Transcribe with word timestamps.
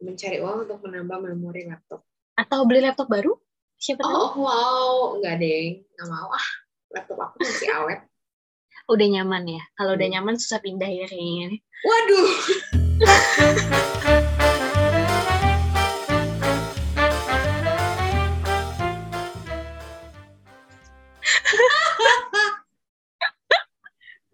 mencari 0.00 0.40
uang 0.40 0.64
untuk 0.64 0.80
menambah 0.80 1.18
memori 1.28 1.68
laptop. 1.68 2.00
Atau 2.34 2.64
beli 2.64 2.80
laptop 2.80 3.08
baru? 3.12 3.36
Siapa 3.76 4.00
tahu? 4.00 4.12
Oh, 4.12 4.32
wow, 4.44 4.92
enggak 5.16 5.40
deh, 5.40 5.84
nggak 5.96 6.08
mau 6.08 6.28
ah. 6.32 6.48
Laptop 6.92 7.20
aku 7.20 7.36
masih 7.44 7.68
awet. 7.76 8.00
Udah 8.90 9.06
nyaman 9.06 9.44
ya. 9.46 9.62
Kalau 9.76 9.94
udah 9.94 10.08
Hmm. 10.08 10.14
nyaman 10.18 10.34
susah 10.40 10.58
pindah 10.58 10.88
ya 10.88 11.06
kayaknya. 11.06 11.60
Waduh. 11.84 12.30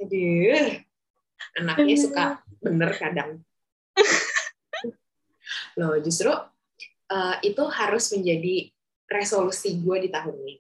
Aduh. 0.01 0.67
Anaknya 1.59 1.97
suka 1.99 2.25
bener 2.63 2.91
kadang. 2.97 3.43
Loh, 5.77 5.95
justru 6.01 6.33
eh, 7.09 7.37
itu 7.45 7.63
harus 7.69 8.05
menjadi 8.13 8.69
resolusi 9.07 9.79
gue 9.79 9.97
di 10.05 10.11
tahun 10.11 10.35
ini. 10.35 10.55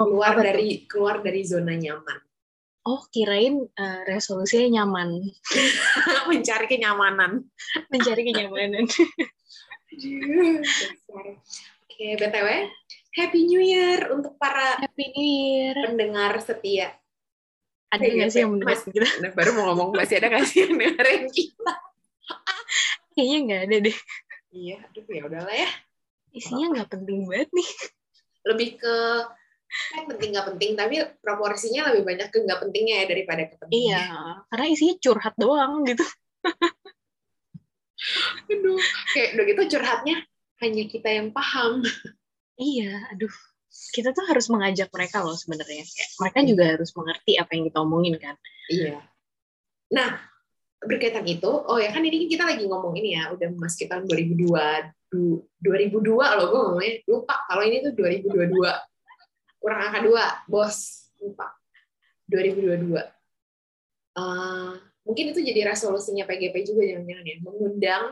Oh, 0.00 0.08
Keluar 0.08 0.32
tuh? 0.38 0.44
dari 0.46 0.68
keluar 0.88 1.20
dari 1.20 1.42
zona 1.44 1.76
nyaman. 1.76 2.18
Oh, 2.88 3.04
kirain 3.12 3.60
eh, 3.68 4.00
resolusinya 4.08 4.80
nyaman. 4.80 5.20
Mencari 6.30 6.66
kenyamanan. 6.70 7.44
Mencari 7.92 8.22
kenyamanan. 8.24 8.88
Oke, 11.90 12.06
BTW, 12.16 12.48
Happy 13.18 13.40
New 13.44 13.60
Year 13.60 14.08
untuk 14.14 14.38
para 14.40 14.78
Happy 14.80 15.10
New 15.12 15.26
Year. 15.26 15.74
pendengar 15.84 16.38
setia. 16.40 16.94
Ada 17.90 18.06
nggak 18.06 18.30
sih 18.30 18.40
yang 18.46 18.54
mendengar 18.54 18.78
kita? 18.86 19.08
Nah, 19.18 19.34
baru 19.34 19.50
mau 19.58 19.74
ngomong 19.74 19.98
masih 19.98 20.22
ada 20.22 20.30
nggak 20.30 20.46
sih 20.46 20.62
yang 20.62 20.78
dengerin 20.78 21.26
kita? 21.28 21.74
Kayaknya 23.20 23.38
nggak 23.44 23.62
ada 23.68 23.76
deh. 23.84 23.98
Iya, 24.48 24.76
aduh 24.80 25.04
ya 25.12 25.22
udahlah 25.28 25.56
ya. 25.60 25.70
Isinya 26.32 26.66
nggak 26.72 26.88
penting 26.88 27.28
banget 27.28 27.52
nih. 27.52 27.70
Lebih 28.48 28.68
ke 28.80 28.96
kan 29.92 30.02
penting 30.08 30.32
nggak 30.32 30.48
penting, 30.56 30.70
tapi 30.72 31.04
proporsinya 31.20 31.92
lebih 31.92 32.08
banyak 32.08 32.32
ke 32.32 32.38
nggak 32.40 32.60
pentingnya 32.64 33.04
ya 33.04 33.06
daripada 33.12 33.42
ke 33.44 33.60
pentingnya. 33.60 34.00
Iya, 34.00 34.08
karena 34.48 34.66
isinya 34.72 34.94
curhat 35.04 35.34
doang 35.36 35.84
gitu. 35.84 36.04
Aduh, 38.48 38.80
kayak 39.12 39.36
udah 39.36 39.44
gitu 39.52 39.62
curhatnya 39.76 40.16
hanya 40.64 40.84
kita 40.88 41.08
yang 41.12 41.28
paham. 41.28 41.84
Iya, 42.56 43.04
aduh. 43.12 43.36
Kita 43.92 44.16
tuh 44.16 44.24
harus 44.32 44.48
mengajak 44.48 44.88
mereka 44.96 45.20
loh 45.20 45.36
sebenarnya. 45.36 45.84
Mereka 46.18 46.40
juga 46.48 46.64
harus 46.74 46.90
mengerti 46.96 47.36
apa 47.36 47.52
yang 47.52 47.68
kita 47.68 47.78
omongin 47.84 48.16
kan. 48.16 48.34
Iya. 48.66 48.98
Nah, 49.92 50.18
berkaitan 50.80 51.28
itu, 51.28 51.48
oh 51.48 51.76
ya 51.76 51.92
kan 51.92 52.00
ini 52.00 52.24
kita 52.24 52.48
lagi 52.48 52.64
ngomong 52.64 52.96
ini 52.96 53.12
ya, 53.20 53.28
udah 53.36 53.48
memasuki 53.52 53.84
tahun 53.84 54.08
2002, 54.08 55.12
du- 55.12 55.44
2002 55.60 56.36
loh 56.40 56.46
gue 56.48 56.60
ngomongnya, 56.64 56.92
lupa 57.04 57.34
kalau 57.44 57.62
ini 57.68 57.84
tuh 57.84 57.92
2022. 57.92 59.60
Kurang 59.60 59.80
angka 59.84 60.00
dua, 60.00 60.24
bos, 60.48 61.04
lupa. 61.20 61.52
2022. 62.32 62.96
Eh, 64.16 64.72
mungkin 65.04 65.24
itu 65.36 65.40
jadi 65.44 65.68
resolusinya 65.68 66.24
PGP 66.24 66.64
juga 66.64 66.82
jangan-jangan 66.88 67.24
ya, 67.28 67.36
mengundang 67.44 68.04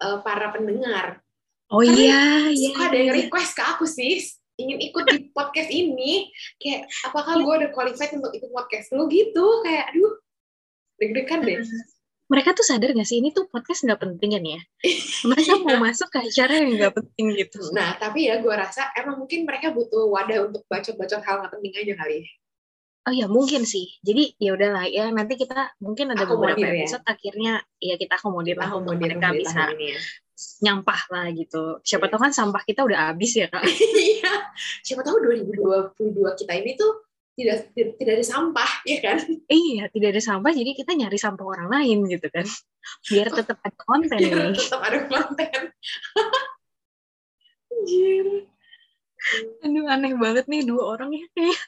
eh, 0.00 0.18
para 0.24 0.56
pendengar. 0.56 1.20
Oh 1.68 1.82
Karena 1.82 1.98
iya, 1.98 2.22
iya. 2.48 2.68
Suka 2.72 2.82
ada 2.88 2.96
yang 2.96 3.12
request 3.12 3.52
ke 3.58 3.62
aku 3.66 3.84
sih, 3.84 4.22
ingin 4.56 4.78
ikut 4.88 5.04
di 5.04 5.28
podcast 5.34 5.68
ini, 5.68 6.32
kayak 6.62 6.88
apakah 7.04 7.42
gue 7.42 7.54
udah 7.60 7.70
qualified 7.74 8.14
untuk 8.16 8.32
ikut 8.32 8.50
podcast 8.54 8.94
lu 8.94 9.04
gitu, 9.10 9.66
kayak 9.66 9.92
aduh, 9.92 10.14
deg-degan 10.96 11.44
deh. 11.44 11.60
Mereka 12.26 12.58
tuh 12.58 12.66
sadar 12.66 12.90
gak 12.90 13.06
sih 13.06 13.22
ini 13.22 13.30
tuh 13.30 13.46
podcast 13.46 13.86
nggak 13.86 14.02
penting 14.02 14.34
kan 14.34 14.44
ya? 14.44 14.60
Mereka 15.30 15.52
mau 15.62 15.78
masuk 15.78 16.10
ke 16.10 16.18
acara 16.26 16.58
yang 16.58 16.74
nggak 16.74 16.94
penting 16.98 17.26
gitu. 17.38 17.70
Nah, 17.70 17.94
tapi 18.02 18.26
ya 18.26 18.42
gue 18.42 18.50
rasa 18.50 18.90
emang 18.98 19.22
mungkin 19.22 19.46
mereka 19.46 19.70
butuh 19.70 20.10
wadah 20.10 20.50
untuk 20.50 20.66
bacot-bacot 20.66 21.22
hal 21.22 21.36
nggak 21.46 21.52
penting 21.54 21.72
aja 21.78 21.94
kali. 22.02 22.18
Oh 23.06 23.14
ya 23.14 23.30
mungkin 23.30 23.62
sih. 23.62 23.86
Jadi 24.02 24.34
ya 24.42 24.58
udahlah 24.58 24.90
ya 24.90 25.06
nanti 25.14 25.38
kita 25.38 25.78
mungkin 25.78 26.10
ada 26.10 26.26
beberapa 26.26 26.58
Akomodir 26.58 26.74
ya. 26.74 26.82
episode 26.82 27.04
akhirnya 27.06 27.52
ya 27.78 27.94
kita 27.94 28.18
akomodir 28.18 28.58
lah 28.58 28.74
untuk 28.74 28.98
mereka 28.98 29.30
bisa 29.30 29.70
ini 29.78 29.94
ya. 29.94 30.00
nyampah 30.66 31.00
lah 31.14 31.26
gitu. 31.30 31.78
Siapa 31.86 32.10
tahu 32.10 32.26
kan 32.26 32.34
sampah 32.34 32.66
kita 32.66 32.82
udah 32.82 33.14
habis 33.14 33.38
ya 33.38 33.46
kak. 33.46 33.62
Iya. 34.18 34.50
Siapa 34.82 35.06
tahu 35.06 35.22
2022 35.22 36.18
kita 36.42 36.52
ini 36.58 36.74
tuh 36.74 37.05
tidak 37.36 37.68
tidak 37.76 38.12
ada 38.16 38.24
sampah, 38.24 38.70
ya 38.88 38.98
kan? 39.04 39.20
iya 39.52 39.92
tidak 39.92 40.08
ada 40.16 40.22
sampah 40.24 40.50
jadi 40.56 40.70
kita 40.72 40.96
nyari 40.96 41.18
sampah 41.20 41.44
orang 41.44 41.68
lain 41.68 42.08
gitu 42.08 42.26
kan. 42.32 42.48
Biar 43.12 43.28
tetap 43.28 43.60
ada 43.60 43.76
konten 43.76 44.16
Biar 44.16 44.50
nih. 44.50 44.56
tetap 44.56 44.80
ada 44.80 44.98
konten. 45.04 45.60
Anjir. 47.76 48.48
Aduh 49.66 49.84
aneh 49.90 50.14
banget 50.14 50.46
nih 50.46 50.62
dua 50.64 50.96
orang 50.96 51.10
ya. 51.12 51.26
Kayak, 51.34 51.58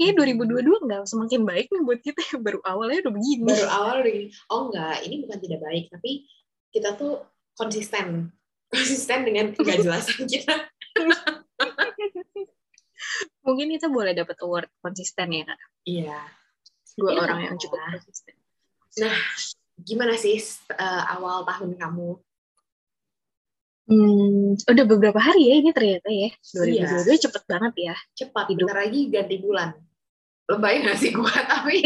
kayak 0.00 0.12
2022 0.42 0.86
nggak 0.90 1.02
semakin 1.06 1.40
baik 1.44 1.66
nih 1.68 1.82
buat 1.84 2.00
kita 2.00 2.20
ya. 2.24 2.36
Baru 2.40 2.58
awalnya 2.64 3.06
udah 3.06 3.14
begini. 3.14 3.46
Baru 3.46 3.68
awal 3.68 3.96
oh 4.50 4.60
enggak, 4.70 4.96
ini 5.04 5.14
bukan 5.22 5.38
tidak 5.38 5.60
baik, 5.60 5.84
tapi 5.92 6.26
kita 6.72 6.96
tuh 6.96 7.20
konsisten. 7.54 8.32
Konsisten 8.72 9.28
dengan 9.28 9.52
kejelasan 9.52 10.24
kita. 10.32 10.56
Mungkin 13.46 13.66
kita 13.74 13.90
boleh 13.90 14.12
dapat 14.14 14.36
award 14.42 14.68
konsisten 14.82 15.28
ya 15.32 15.42
kak. 15.48 15.60
Iya. 15.86 16.18
Dua 16.92 17.10
Iya, 17.16 17.20
orang 17.24 17.38
yang 17.48 17.56
cukup 17.58 17.80
konsisten. 17.88 18.34
Gimana 19.82 20.14
sih 20.20 20.36
eh, 20.76 21.02
awal 21.16 21.42
tahun 21.48 21.74
kamu? 21.80 22.10
Hmm, 23.82 24.54
udah 24.56 24.84
beberapa 24.86 25.18
hari 25.18 25.50
ya 25.50 25.54
ini 25.58 25.70
ternyata 25.74 26.06
ya. 26.08 26.30
Iya. 26.62 26.86
2022 27.02 27.24
cepet 27.28 27.42
banget 27.50 27.74
ya. 27.92 27.94
cepat 28.14 28.46
Hidup. 28.52 28.70
bentar 28.70 28.78
lagi 28.86 29.00
ganti 29.10 29.36
bulan 29.42 29.74
lebay 30.50 30.82
gak 30.84 30.98
sih 30.98 31.10
gua 31.14 31.30
tapi 31.52 31.80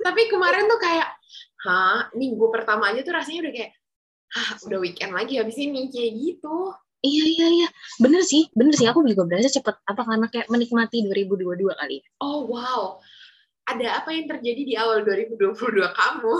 tapi 0.00 0.22
kemarin 0.28 0.68
tuh 0.68 0.80
kayak 0.80 1.08
hah 1.64 2.08
minggu 2.12 2.46
pertama 2.52 2.92
aja 2.92 3.00
tuh 3.02 3.14
rasanya 3.16 3.48
udah 3.48 3.54
kayak 3.56 3.70
hah 4.34 4.48
udah 4.68 4.78
weekend 4.80 5.12
lagi 5.16 5.40
habis 5.40 5.56
ini 5.58 5.88
kayak 5.88 6.12
gitu 6.14 6.72
Iya 7.04 7.24
iya 7.28 7.46
iya, 7.52 7.68
bener 8.00 8.24
sih, 8.24 8.48
bener 8.56 8.72
sih. 8.72 8.88
Aku 8.88 9.04
juga 9.04 9.28
berasa 9.28 9.52
cepet. 9.52 9.76
Apa 9.84 10.02
karena 10.02 10.24
kayak 10.26 10.48
menikmati 10.48 11.04
2022 11.04 11.76
kali? 11.76 12.00
oh 12.18 12.48
wow 12.48 12.96
ada 13.64 14.00
apa 14.00 14.12
yang 14.12 14.24
terjadi 14.24 14.62
di 14.64 14.74
awal 14.76 15.04
2022 15.04 15.52
kamu 15.92 16.34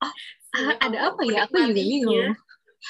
Ah, 0.00 0.12
Sehingga 0.52 0.74
ada 0.80 0.98
kamu 1.00 1.08
apa 1.12 1.22
ya? 1.26 1.38
Aku 1.44 1.54
juga 1.56 1.72
bingung. 1.72 2.32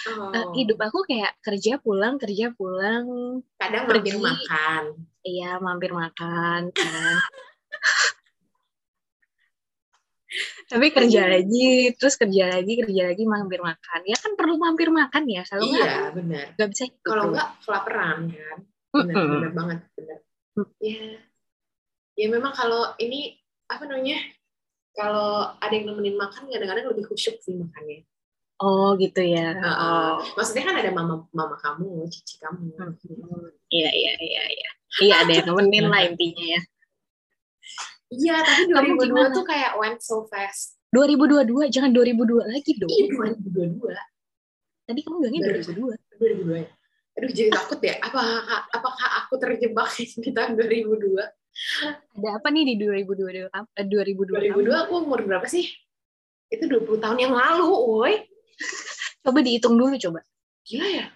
Oh, 0.06 0.28
Eh, 0.28 0.44
hidup 0.54 0.78
aku 0.82 1.06
kayak 1.08 1.32
kerja 1.40 1.78
pulang, 1.78 2.18
kerja 2.18 2.52
pulang. 2.52 3.06
kadang 3.56 3.86
mampir 3.88 4.12
pergi. 4.12 4.20
makan 4.20 4.82
Iya, 5.22 5.50
mampir 5.58 5.90
makan. 5.90 6.62
kan. 6.70 7.16
Tapi 10.66 10.86
kerja 10.90 11.30
lagi, 11.30 11.94
terus 11.94 12.18
kerja 12.18 12.50
lagi, 12.50 12.72
kerja 12.82 13.02
lagi, 13.14 13.22
mampir 13.22 13.62
makan. 13.62 14.00
Ya 14.02 14.18
kan 14.18 14.34
perlu 14.34 14.58
mampir 14.58 14.90
makan 14.90 15.22
ya. 15.30 15.46
Nggak, 15.46 15.62
iya 15.62 15.94
benar 16.10 16.44
nggak 16.58 16.68
bisa 16.74 16.82
hidup. 16.90 17.06
kalau 17.06 17.24
enggak 17.30 17.48
kelaparan 17.62 18.18
kan 18.34 18.58
benar 18.90 19.14
Mm-mm. 19.14 19.30
benar 19.30 19.52
banget 19.54 19.78
benar 19.94 20.18
Mm. 20.56 20.68
ya 20.80 21.04
ya 22.16 22.26
memang 22.32 22.56
kalau 22.56 22.96
ini 22.96 23.36
apa 23.68 23.84
namanya 23.84 24.16
kalau 24.96 25.52
ada 25.60 25.68
yang 25.68 25.92
nemenin 25.92 26.16
makan 26.16 26.48
kadang-kadang 26.48 26.88
lebih 26.96 27.04
khusyuk 27.12 27.36
sih 27.44 27.60
makannya 27.60 28.08
Oh 28.56 28.96
gitu 28.96 29.20
ya. 29.20 29.52
Heeh. 29.52 29.76
Oh. 29.76 30.16
maksudnya 30.32 30.64
kan 30.64 30.80
ada 30.80 30.88
mama 30.96 31.28
mama 31.36 31.60
kamu 31.60 32.08
cici 32.08 32.40
kamu 32.40 32.72
Hmm, 32.72 33.52
Iya, 33.68 33.90
iya, 33.92 34.12
iya, 34.16 34.42
iya. 34.48 34.70
Iya, 35.04 35.14
ada 35.28 35.32
yang 35.36 35.46
nemenin 35.52 35.92
lah 35.92 36.08
intinya 36.08 36.44
ya. 36.56 36.60
Iya 38.08 38.36
tapi 38.38 38.62
Kamu 38.66 38.94
2002 38.94 39.06
gimana? 39.06 39.28
tuh 39.30 39.44
kayak 39.44 39.72
went 39.76 39.98
so 39.98 40.26
fast 40.26 40.78
2022, 40.88 41.68
jangan 41.68 41.90
2002 41.90 42.46
lagi 42.46 42.72
dong. 42.74 42.88
iya 42.88 43.06
2022 43.10 43.90
Tadi 44.86 45.00
kamu 45.02 45.16
bilangnya 45.18 45.40
2002. 45.52 45.98
2002 46.16 46.56
ya 46.56 46.68
aduh 47.16 47.30
jadi 47.32 47.48
takut 47.50 47.80
ya 47.80 47.96
apa 47.98 48.20
apakah 48.70 49.08
aku 49.20 49.34
terjebak 49.36 49.88
di 49.96 50.30
tahun 50.30 50.52
2002 50.54 51.16
Ada 52.12 52.28
apa 52.36 52.48
nih 52.50 52.64
di 52.68 52.74
2022? 52.78 53.48
kam- 53.48 53.72
eh, 53.72 53.86
2002? 53.88 54.52
2002 54.52 54.84
aku 54.84 54.92
umur 55.00 55.20
berapa 55.22 55.46
sih 55.46 55.64
itu 56.46 56.64
20 56.64 57.00
tahun 57.00 57.16
yang 57.18 57.32
lalu 57.32 57.64
woi 57.66 58.14
Coba 59.20 59.40
dihitung 59.40 59.74
dulu 59.74 59.96
coba. 59.98 60.20
gila 60.62 60.86
ya 60.86 61.06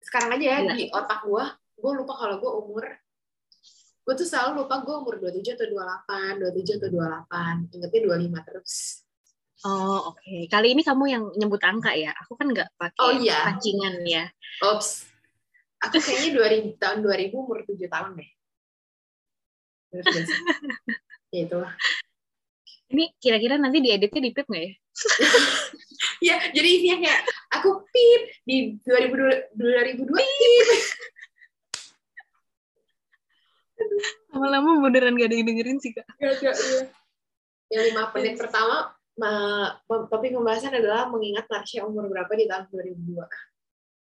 sekarang 0.00 0.34
aja 0.34 0.46
ya 0.46 0.58
Gila. 0.62 0.72
di 0.74 0.84
otak 0.88 1.20
gue 1.22 1.44
gue 1.78 1.92
lupa 1.94 2.14
kalau 2.16 2.36
gue 2.38 2.50
umur 2.58 2.84
gue 4.08 4.14
tuh 4.16 4.24
selalu 4.24 4.64
lupa 4.64 4.80
gue 4.80 4.94
umur 4.96 5.20
27 5.20 5.52
atau 5.52 5.68
28 5.68 6.40
27 6.40 6.80
atau 6.80 6.88
28 7.28 7.76
ingetnya 7.76 8.00
25 8.08 8.48
terus 8.48 8.74
Oh, 9.66 10.14
oke. 10.14 10.46
Kali 10.46 10.70
ini 10.70 10.86
kamu 10.86 11.04
yang 11.10 11.24
nyebut 11.34 11.58
angka 11.66 11.90
ya. 11.90 12.14
Aku 12.22 12.38
kan 12.38 12.46
nggak 12.46 12.78
pakai 12.78 13.02
Oh, 13.02 13.10
iya. 13.18 13.42
pancingan 13.42 14.06
ya. 14.06 14.30
Ops. 14.62 15.10
Aku 15.82 15.98
kayaknya 15.98 16.30
2000, 16.78 16.78
tahun 16.78 17.02
2000 17.02 17.34
umur 17.34 17.66
7 17.66 17.74
tahun 17.90 18.22
deh. 18.22 18.30
Ya 21.34 21.44
itu 21.44 21.56
lah. 21.58 21.74
Ini 22.94 23.18
kira-kira 23.18 23.58
nanti 23.58 23.82
dieditnya 23.82 24.22
di 24.22 24.30
pip 24.30 24.46
nggak 24.46 24.62
ya? 24.62 24.72
Ya, 26.22 26.36
jadi 26.54 26.68
isinya 26.78 26.96
kayak 27.02 27.20
aku 27.58 27.82
pip, 27.90 28.22
di 28.46 28.78
2002 28.86 29.58
2002 29.58 30.06
Lama-lama 34.30 34.68
beneran 34.84 35.14
gak 35.14 35.28
ada 35.28 35.36
yang 35.36 35.46
dengerin 35.48 35.78
sih, 35.78 35.92
Kak. 35.92 36.06
Gak 36.16 36.30
ada, 36.38 36.50
iya. 36.52 36.82
Yang 37.68 37.84
lima 37.92 38.02
menit 38.12 38.34
pertama, 38.36 38.76
ma- 39.14 39.72
topik 39.86 40.32
pembahasan 40.32 40.72
adalah 40.72 41.06
mengingat 41.06 41.44
Marsha 41.46 41.84
umur 41.84 42.06
berapa 42.06 42.28
di 42.32 42.44
tahun 42.44 42.64
2002. 42.68 43.28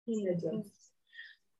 Iya, 0.10 0.32
jelas. 0.36 0.68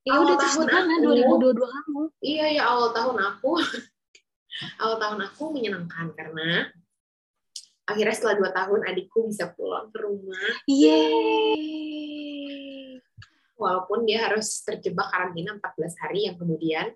Ya 0.04 0.20
Awal 0.20 0.26
udah 0.26 0.36
tahun 0.36 0.68
aku- 0.68 1.00
2022 1.00 1.64
kamu? 1.64 2.02
Iya, 2.20 2.46
ya 2.60 2.64
awal 2.68 2.92
tahun 2.92 3.18
aku, 3.24 3.56
awal 4.84 4.96
tahun 5.00 5.20
aku 5.24 5.44
menyenangkan 5.56 6.12
karena 6.12 6.68
akhirnya 7.84 8.12
setelah 8.12 8.36
dua 8.36 8.52
tahun 8.52 8.84
adikku 8.84 9.28
bisa 9.28 9.48
pulang 9.52 9.92
ke 9.92 10.00
rumah 10.00 10.40
Yeay. 10.68 11.56
walaupun 13.56 14.04
dia 14.04 14.28
harus 14.28 14.60
terjebak 14.64 15.08
karantina 15.08 15.56
14 15.56 15.96
hari 16.00 16.28
yang 16.28 16.36
kemudian 16.36 16.92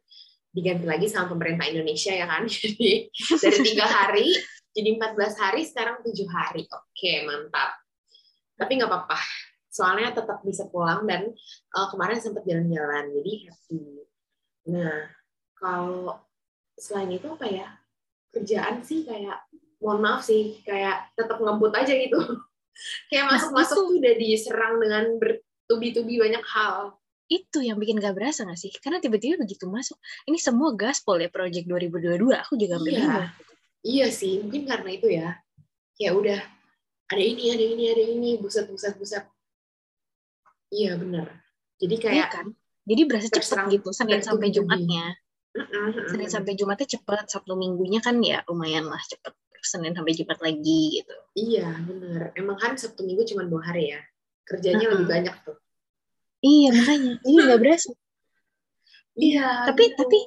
diganti 0.58 0.90
lagi 0.90 1.06
sama 1.06 1.38
pemerintah 1.38 1.70
Indonesia 1.70 2.10
ya 2.18 2.26
kan? 2.26 2.50
Jadi 2.54 3.14
dari 3.14 3.60
tiga 3.62 3.86
hari 3.86 4.28
jadi 4.78 4.94
14 4.94 5.42
hari 5.42 5.62
sekarang 5.66 6.06
tujuh 6.06 6.30
hari. 6.30 6.70
Oke 6.70 7.26
mantap. 7.26 7.82
Tapi 8.62 8.72
nggak 8.78 8.90
apa-apa. 8.90 9.18
Soalnya 9.74 10.14
tetap 10.14 10.46
bisa 10.46 10.70
pulang 10.70 11.06
dan 11.10 11.34
eh, 11.74 11.88
kemarin 11.90 12.22
sempat 12.22 12.46
jalan-jalan 12.46 13.10
jadi 13.10 13.34
happy. 13.50 13.86
Nah 14.70 15.10
kalau 15.58 16.22
selain 16.78 17.10
itu 17.10 17.26
apa 17.26 17.46
ya? 17.50 17.68
Kerjaan 18.30 18.86
sih 18.86 19.02
kayak 19.02 19.50
mohon 19.82 20.02
maaf 20.02 20.22
sih 20.22 20.62
kayak 20.62 21.10
tetap 21.18 21.42
ngebut 21.42 21.74
aja 21.74 21.94
gitu. 21.94 22.18
Kayak 23.10 23.34
masuk-masuk 23.34 23.90
tuh 23.90 23.98
udah 23.98 24.14
diserang 24.22 24.78
dengan 24.78 25.18
bertubi-tubi 25.18 26.22
banyak 26.22 26.46
hal 26.46 26.94
Itu 27.28 27.60
yang 27.60 27.76
bikin 27.76 28.00
gak 28.00 28.16
berasa 28.16 28.48
gak 28.48 28.56
sih? 28.56 28.72
Karena 28.80 29.04
tiba-tiba 29.04 29.40
begitu 29.44 29.68
masuk, 29.68 30.00
ini 30.28 30.40
semua 30.40 30.72
gaspol 30.74 31.20
ya 31.20 31.28
Project 31.28 31.68
2022, 31.68 32.32
aku 32.40 32.54
juga 32.56 32.80
hampir 32.80 32.96
Iya. 32.96 33.32
Iya 33.88 34.08
sih, 34.12 34.44
mungkin 34.44 34.68
karena 34.68 34.90
itu 34.92 35.08
ya. 35.08 35.30
Ya 36.00 36.12
udah, 36.12 36.40
ada 37.08 37.24
ini, 37.24 37.52
ada 37.52 37.64
ini, 37.64 37.84
ada 37.88 38.04
ini, 38.04 38.30
buset, 38.40 38.68
buset, 38.68 38.96
buset. 39.00 39.24
Iya 40.68 41.00
bener. 41.00 41.32
Jadi 41.80 41.96
Iya 41.96 42.04
kayak 42.04 42.28
kan? 42.32 42.48
Jadi 42.88 43.02
berasa 43.04 43.28
cepet 43.32 43.58
gitu, 43.80 43.90
Senin 43.92 44.20
sampai. 44.24 44.48
Jumatnya. 44.52 45.16
Senin 46.12 46.30
sampai 46.32 46.54
Jumatnya 46.56 46.88
cepet, 46.88 47.26
Sabtu 47.28 47.54
Minggunya 47.56 48.00
kan 48.00 48.20
ya 48.24 48.44
lumayan 48.48 48.88
lah 48.88 49.00
cepet. 49.08 49.36
Senin 49.64 49.92
sampai 49.92 50.16
Jumat 50.16 50.40
lagi 50.40 51.02
gitu. 51.02 51.16
Iya 51.36 51.68
bener. 51.84 52.32
Emang 52.40 52.56
kan 52.56 52.80
Sabtu 52.80 53.04
Minggu 53.04 53.28
cuma 53.28 53.44
dua 53.44 53.62
hari 53.68 53.92
ya. 53.92 54.00
Kerjanya 54.48 54.96
lebih 54.96 55.08
Mm-mm. 55.08 55.12
banyak 55.12 55.36
tuh. 55.44 55.58
Iya 56.42 56.70
makanya, 56.74 57.12
ini 57.26 57.40
gak 57.50 57.60
berasa. 57.62 57.90
Iya. 59.18 59.66
tapi 59.74 59.84
gitu. 59.90 59.98
tapi 59.98 60.20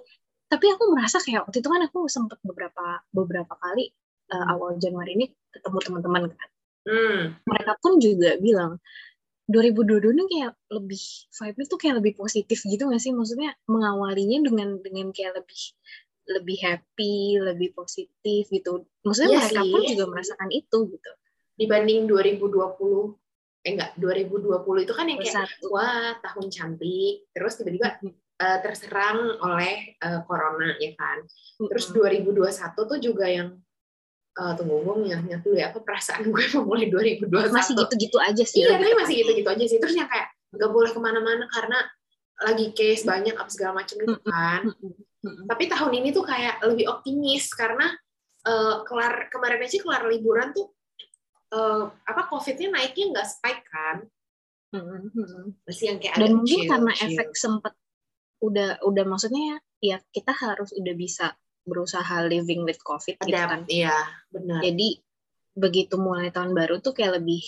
tapi 0.51 0.67
aku 0.67 0.85
merasa 0.91 1.23
kayak 1.23 1.47
waktu 1.47 1.63
itu 1.63 1.69
kan 1.71 1.83
aku 1.87 2.11
sempet 2.11 2.43
beberapa 2.43 2.99
beberapa 3.15 3.55
kali 3.55 3.95
uh, 4.35 4.47
awal 4.51 4.75
Januari 4.83 5.15
ini 5.15 5.27
ketemu 5.55 5.79
teman-teman 5.79 6.25
kan 6.35 6.51
Hmm, 6.81 7.37
mereka 7.45 7.77
pun 7.77 8.01
juga 8.01 8.41
bilang 8.41 8.81
2022 9.53 10.17
ini 10.17 10.25
kayak 10.33 10.53
lebih 10.73 11.05
vibe-nya 11.29 11.67
tuh 11.69 11.77
kayak 11.79 11.97
lebih 12.01 12.17
positif 12.17 12.65
gitu 12.65 12.89
gak 12.89 13.03
sih 13.05 13.13
maksudnya 13.13 13.53
mengawalinya 13.69 14.49
dengan 14.49 14.81
dengan 14.81 15.13
kayak 15.13 15.45
lebih 15.45 15.61
lebih 16.31 16.59
happy 16.65 17.37
lebih 17.37 17.77
positif 17.77 18.49
gitu 18.49 18.89
maksudnya 19.05 19.29
Iya 19.29 19.41
mereka 19.45 19.61
sih. 19.61 19.71
pun 19.77 19.83
juga 19.93 20.05
merasakan 20.09 20.49
itu 20.51 20.79
gitu 20.89 21.11
dibanding 21.61 22.09
2020, 22.09 22.49
eh 23.61 23.77
enggak, 23.77 23.93
2020 24.01 24.85
itu 24.89 24.93
kan 24.97 25.05
yang 25.05 25.21
kayak 25.21 25.49
wah 25.69 26.17
tahun 26.25 26.47
cantik, 26.49 27.29
terus 27.37 27.61
tiba-tiba 27.61 28.01
eh, 28.41 28.59
terserang 28.65 29.37
oleh 29.45 30.01
eh, 30.01 30.21
corona 30.25 30.77
ya 30.81 30.97
kan. 30.97 31.21
Terus 31.61 31.93
2021 31.93 32.89
tuh 32.89 32.99
juga 32.99 33.29
yang 33.29 33.53
eh, 34.41 34.53
tunggu 34.57 34.81
gue 34.81 35.13
ingat 35.13 35.45
dulu 35.45 35.61
ya 35.61 35.69
apa 35.69 35.85
perasaan 35.85 36.25
gue 36.33 36.45
memulai 36.57 36.89
2021. 36.89 37.53
masih 37.53 37.75
gitu-gitu 37.77 38.17
aja 38.17 38.45
sih 38.49 38.65
Iya, 38.65 38.81
tapi 38.81 38.97
masih 38.97 39.15
gitu-gitu 39.25 39.49
aja 39.53 39.65
sih. 39.69 39.77
Terus 39.77 39.95
yang 39.97 40.09
kayak 40.09 40.33
nggak 40.57 40.71
boleh 40.73 40.91
ke 40.91 41.01
mana-mana 41.01 41.45
karena 41.53 41.79
lagi 42.41 42.73
case 42.73 43.05
banyak 43.05 43.37
apa 43.37 43.51
segala 43.53 43.85
macam 43.85 43.97
itu 44.01 44.17
Mm-mm. 44.17 44.33
kan. 44.33 44.63
Tapi 45.21 45.69
tahun 45.69 45.93
ini 46.01 46.09
tuh 46.17 46.25
kayak 46.25 46.65
lebih 46.65 46.89
optimis 46.89 47.53
karena 47.53 47.93
eh, 48.49 48.75
kelar 48.89 49.29
kemarin 49.29 49.61
aja 49.61 49.77
kelar 49.85 50.09
liburan 50.09 50.57
tuh 50.57 50.73
eh, 51.51 51.85
apa 51.91 52.23
COVID-nya 52.31 52.69
naiknya 52.75 53.05
nggak 53.17 53.29
spike 53.29 53.65
kan. 53.69 53.99
Mm-mm. 54.71 55.59
Masih 55.67 55.95
yang 55.95 55.99
kayak 55.99 56.15
dan 56.15 56.31
mungkin 56.39 56.59
chill, 56.63 56.71
karena 56.71 56.93
chill. 56.95 57.09
efek 57.11 57.29
sempet 57.35 57.75
udah 58.41 58.79
udah 58.87 59.05
maksudnya 59.05 59.59
ya 59.83 59.99
kita 60.15 60.31
harus 60.33 60.71
udah 60.73 60.95
bisa 60.95 61.35
berusaha 61.67 62.25
living 62.25 62.65
with 62.65 62.81
covid 62.81 63.19
gitu 63.21 63.37
kan 63.37 63.67
Adapt, 63.67 63.69
iya 63.69 63.93
benar. 64.33 64.65
jadi 64.65 64.97
begitu 65.53 66.01
mulai 66.01 66.33
tahun 66.33 66.57
baru 66.57 66.81
tuh 66.81 66.97
kayak 66.97 67.21
lebih 67.21 67.45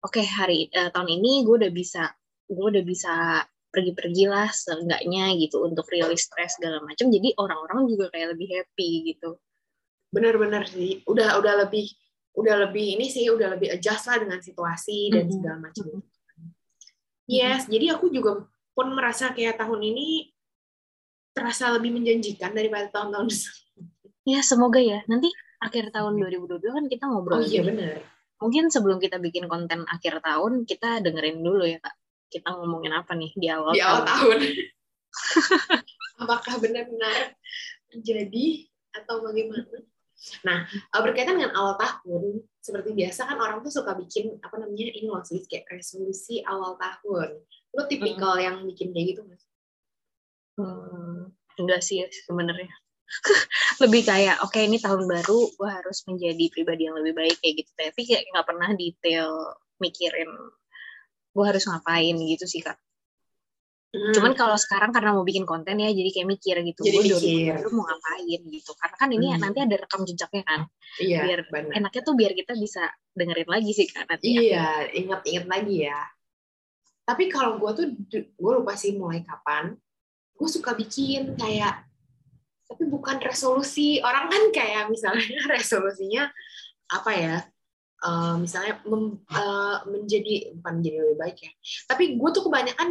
oke 0.00 0.16
hari 0.24 0.72
eh, 0.72 0.88
tahun 0.88 1.12
ini 1.20 1.44
gue 1.44 1.60
udah 1.60 1.72
bisa 1.74 2.08
gue 2.48 2.66
udah 2.72 2.84
bisa 2.86 3.44
pergi-pergi 3.68 4.24
lah 4.32 4.48
seenggaknya 4.48 5.36
gitu 5.36 5.60
untuk 5.60 5.84
rilis 5.92 6.24
stres 6.24 6.56
segala 6.56 6.80
macam 6.80 7.12
jadi 7.12 7.36
orang-orang 7.36 7.84
juga 7.92 8.08
kayak 8.08 8.32
lebih 8.32 8.48
happy 8.48 9.12
gitu 9.12 9.36
Benar-benar 10.10 10.66
sih. 10.66 11.00
Udah 11.06 11.38
udah 11.38 11.66
lebih 11.66 11.86
udah 12.32 12.54
lebih 12.64 12.94
ini 12.94 13.06
sih 13.06 13.26
udah 13.26 13.50
lebih 13.50 13.74
adjust 13.74 14.06
lah 14.06 14.18
dengan 14.18 14.38
situasi 14.38 15.10
dan 15.10 15.26
Mm-mm. 15.26 15.34
segala 15.34 15.56
macam. 15.60 15.84
Mm-mm. 15.88 16.02
Yes, 17.24 17.66
jadi 17.66 17.94
aku 17.94 18.10
juga 18.10 18.42
pun 18.70 18.86
merasa 18.90 19.30
kayak 19.30 19.54
tahun 19.56 19.80
ini 19.84 20.30
terasa 21.30 21.70
lebih 21.70 21.94
menjanjikan 21.94 22.50
daripada 22.50 22.90
tahun-tahun 22.90 23.28
sebelumnya. 23.34 24.10
ya 24.26 24.40
semoga 24.42 24.78
ya 24.78 25.00
nanti 25.06 25.30
akhir 25.58 25.90
tahun 25.90 26.18
2022 26.18 26.58
kan 26.60 26.84
kita 26.86 27.04
Oh 27.06 27.10
ngobrol 27.12 27.40
iya 27.40 27.62
lagi. 27.62 27.70
benar. 27.70 27.96
mungkin 28.36 28.64
sebelum 28.66 28.98
kita 28.98 29.16
bikin 29.16 29.46
konten 29.46 29.86
akhir 29.86 30.18
tahun 30.20 30.64
kita 30.64 31.00
dengerin 31.00 31.38
dulu 31.38 31.64
ya 31.64 31.78
kak 31.78 31.94
kita 32.28 32.50
ngomongin 32.50 32.90
apa 32.92 33.12
nih 33.12 33.30
di 33.32 33.46
awal 33.46 33.70
Di 33.70 33.80
awal 33.80 34.02
tahun 34.02 34.38
tahun. 34.38 34.40
Apakah 36.20 36.54
benar-benar 36.58 37.34
terjadi 37.88 38.46
atau 38.92 39.22
bagaimana? 39.22 39.66
Nah, 40.44 40.68
eh, 40.68 41.00
berkaitan 41.00 41.40
dengan 41.40 41.52
awal 41.56 41.80
tahun, 41.80 42.44
seperti 42.60 42.92
biasa 42.92 43.24
kan 43.24 43.38
orang 43.40 43.64
tuh 43.64 43.72
suka 43.72 43.96
bikin 43.96 44.36
apa 44.44 44.60
namanya 44.60 44.92
ini 44.92 45.08
loh 45.08 45.24
sih 45.24 45.40
kayak 45.48 45.68
resolusi 45.72 46.44
awal 46.44 46.76
tahun. 46.76 47.40
Lo 47.72 47.88
tipikal 47.88 48.36
yang 48.36 48.62
bikin 48.68 48.92
kayak 48.92 49.16
gitu 49.16 49.20
nggak 49.24 49.40
sih? 49.40 49.50
Hmm, 50.60 51.32
enggak 51.56 51.80
sih 51.80 52.04
sebenarnya. 52.28 52.72
lebih 53.82 54.06
kayak 54.06 54.38
oke 54.46 54.54
ini 54.54 54.78
tahun 54.78 55.10
baru 55.10 55.50
gue 55.50 55.68
harus 55.70 56.06
menjadi 56.06 56.44
pribadi 56.54 56.86
yang 56.86 56.94
lebih 56.94 57.18
baik 57.18 57.36
kayak 57.42 57.54
gitu 57.58 57.70
tapi 57.74 58.00
kayak 58.06 58.22
nggak 58.30 58.46
pernah 58.46 58.70
detail 58.78 59.30
mikirin 59.82 60.30
gue 61.34 61.44
harus 61.46 61.66
ngapain 61.66 62.14
gitu 62.14 62.46
sih 62.46 62.62
kak 62.62 62.78
Hmm. 63.90 64.14
cuman 64.14 64.38
kalau 64.38 64.54
sekarang 64.54 64.94
karena 64.94 65.10
mau 65.10 65.26
bikin 65.26 65.42
konten 65.42 65.74
ya 65.74 65.90
jadi 65.90 66.10
kayak 66.14 66.28
mikir 66.30 66.56
gitu 66.62 66.86
Jadi 66.86 66.94
gue 66.94 67.04
mikir. 67.10 67.52
baru 67.58 67.68
mau 67.74 67.82
ngapain 67.84 68.40
gitu 68.46 68.70
karena 68.78 68.94
kan 68.94 69.08
ini 69.10 69.26
Hmm. 69.28 69.42
nanti 69.42 69.58
ada 69.60 69.76
rekam 69.76 70.00
jejaknya 70.06 70.42
kan 70.46 70.60
iya, 70.98 71.18
biar 71.26 71.40
benar. 71.50 71.72
enaknya 71.74 72.02
tuh 72.06 72.14
biar 72.14 72.32
kita 72.32 72.54
bisa 72.54 72.86
dengerin 73.10 73.50
lagi 73.50 73.70
sih 73.74 73.90
kan 73.90 74.06
nanti 74.06 74.46
Iya, 74.46 74.94
ingat-ingat 74.94 75.44
lagi 75.44 75.90
ya. 75.90 76.00
Tapi 77.02 77.26
kalau 77.26 77.58
gue 77.58 77.70
tuh, 77.74 77.86
gue 78.14 78.52
lupa 78.54 78.78
sih 78.78 78.94
mulai 78.94 79.26
kapan. 79.26 79.74
Gue 80.32 80.46
suka 80.46 80.78
bikin 80.78 81.34
kayak, 81.34 81.82
tapi 82.64 82.86
bukan 82.86 83.18
resolusi. 83.18 83.98
Orang 83.98 84.30
kan 84.30 84.54
kayak 84.54 84.86
misalnya 84.86 85.18
resolusinya 85.50 86.30
apa 86.86 87.10
ya? 87.10 87.36
eh, 88.00 88.34
misalnya 88.38 88.78
mem- 88.86 89.20
eh, 89.26 89.76
menjadi 89.84 90.54
bukan 90.54 90.72
menjadi 90.78 90.96
lebih 91.02 91.16
baik 91.18 91.38
ya. 91.42 91.52
Tapi 91.84 92.14
gue 92.14 92.30
tuh 92.30 92.46
kebanyakan 92.46 92.88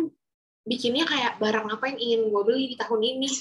bikinnya 0.63 1.05
kayak 1.05 1.37
barang 1.37 1.67
apa 1.69 1.85
yang 1.93 1.99
ingin 1.99 2.21
gue 2.29 2.41
beli 2.43 2.63
di 2.71 2.75
tahun 2.75 3.01
ini. 3.01 3.29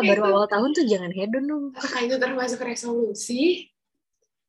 Baru 0.00 0.22
itu- 0.24 0.28
awal 0.32 0.46
tahun 0.48 0.70
tuh 0.72 0.84
jangan 0.88 1.12
hedon 1.12 1.44
dong 1.44 1.64
apakah 1.76 2.00
itu 2.08 2.16
termasuk 2.16 2.60
resolusi? 2.64 3.68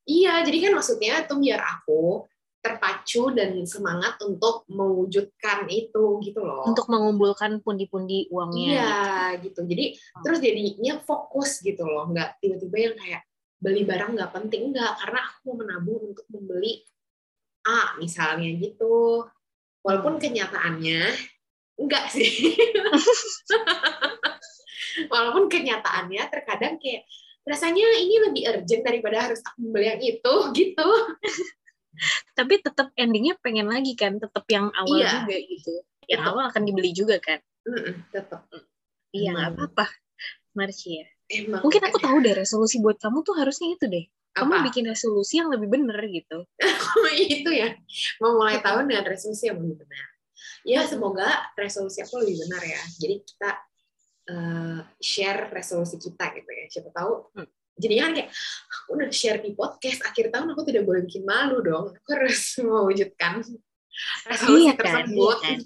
Iya, 0.08 0.42
jadi 0.42 0.58
kan 0.68 0.72
maksudnya 0.80 1.28
itu 1.28 1.36
biar 1.38 1.62
aku 1.62 2.26
terpacu 2.62 3.34
dan 3.34 3.58
semangat 3.66 4.22
untuk 4.22 4.64
mewujudkan 4.70 5.66
itu 5.68 6.22
gitu 6.22 6.42
loh. 6.46 6.62
untuk 6.64 6.86
mengumpulkan 6.88 7.58
pundi-pundi 7.60 8.30
uangnya 8.30 8.66
iya 8.70 8.94
gitu. 9.42 9.66
Jadi 9.66 9.98
Hmm. 9.98 10.24
terus 10.24 10.40
jadinya 10.40 10.94
fokus 11.02 11.60
gitu 11.60 11.84
loh, 11.84 12.08
nggak 12.10 12.38
tiba-tiba 12.40 12.78
yang 12.80 12.96
kayak 12.98 13.22
beli 13.62 13.82
barang 13.86 14.14
nggak 14.16 14.32
penting 14.32 14.74
enggak 14.74 14.94
karena 14.98 15.20
aku 15.22 15.38
mau 15.52 15.56
menabung 15.62 16.14
untuk 16.14 16.26
membeli 16.32 16.82
A 17.62 17.98
misalnya 17.98 18.50
gitu. 18.58 19.26
Walaupun 19.82 20.18
Hmm. 20.18 20.22
kenyataannya 20.22 21.02
enggak 21.78 22.06
sih. 22.14 22.32
Walaupun 25.12 25.48
kenyataannya 25.48 26.22
terkadang 26.30 26.76
kayak 26.78 27.08
rasanya 27.42 27.86
ini 27.98 28.16
lebih 28.22 28.44
urgent 28.54 28.84
daripada 28.86 29.18
harus 29.26 29.42
aku 29.42 29.58
membeli 29.66 29.88
yang 29.90 30.02
itu 30.02 30.34
gitu. 30.60 30.90
Tapi 32.34 32.54
tetap 32.62 32.94
endingnya 32.96 33.36
pengen 33.42 33.68
lagi 33.68 33.94
kan, 33.98 34.18
tetap 34.18 34.46
yang 34.48 34.70
awal 34.72 35.02
Iya. 35.02 35.22
juga 35.22 35.36
gitu. 35.38 35.74
Yang 36.08 36.20
Tetep. 36.22 36.32
awal 36.34 36.44
akan 36.50 36.64
dibeli 36.66 36.92
juga 36.94 37.16
kan. 37.18 37.40
Tetap 38.12 38.42
Iya 39.12 39.30
nggak 39.34 39.50
apa-apa. 39.58 39.86
Marci 40.52 41.00
ya. 41.00 41.08
emang 41.32 41.64
Mungkin 41.64 41.82
aku 41.88 41.98
tahu 41.98 42.18
deh 42.20 42.36
resolusi 42.36 42.76
buat 42.80 43.00
kamu 43.00 43.24
tuh 43.24 43.36
harusnya 43.40 43.72
itu 43.72 43.88
deh. 43.88 44.06
Kamu 44.32 44.52
apa? 44.56 44.64
bikin 44.72 44.88
resolusi 44.88 45.44
yang 45.44 45.52
lebih 45.52 45.68
bener 45.68 46.00
gitu. 46.08 46.48
itu 47.20 47.50
ya. 47.52 47.76
Memulai 48.24 48.64
tahun 48.64 48.88
dengan 48.88 49.04
resolusi 49.04 49.52
yang 49.52 49.60
lebih 49.60 49.84
benar. 49.84 50.06
Ya 50.64 50.80
semoga 50.88 51.52
resolusi 51.60 52.00
aku 52.00 52.22
lebih 52.24 52.40
benar 52.48 52.64
ya. 52.64 52.82
Jadi 52.96 53.16
kita 53.28 53.52
eh, 54.32 54.80
share 55.04 55.52
resolusi 55.52 56.00
kita 56.00 56.32
gitu 56.38 56.48
ya. 56.48 56.66
Siapa 56.72 56.90
tahu 56.96 57.34
Hmm. 57.36 57.50
jadinya 57.82 58.04
kan 58.08 58.14
kayak 58.14 58.30
aku 58.70 58.90
udah 58.94 59.10
share 59.10 59.40
di 59.42 59.52
podcast 59.58 60.00
akhir 60.06 60.30
tahun 60.30 60.54
aku 60.54 60.62
tidak 60.70 60.84
boleh 60.86 61.02
bikin 61.04 61.24
malu 61.26 61.60
dong. 61.60 61.92
Aku 61.92 62.10
harus 62.16 62.40
mewujudkan 62.64 63.42
resolusi 64.32 64.64
Iya 64.70 64.74
kan, 64.80 65.04
tersebut. 65.04 65.38
Iya 65.44 65.44
kan. 65.44 65.58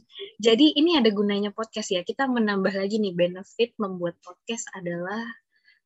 Jadi 0.42 0.66
ini 0.80 0.92
ada 0.98 1.10
gunanya 1.14 1.52
podcast 1.54 1.94
ya. 1.94 2.02
Kita 2.02 2.26
menambah 2.26 2.74
lagi 2.74 2.98
nih 2.98 3.14
benefit 3.14 3.78
membuat 3.78 4.18
podcast 4.26 4.66
adalah 4.74 5.22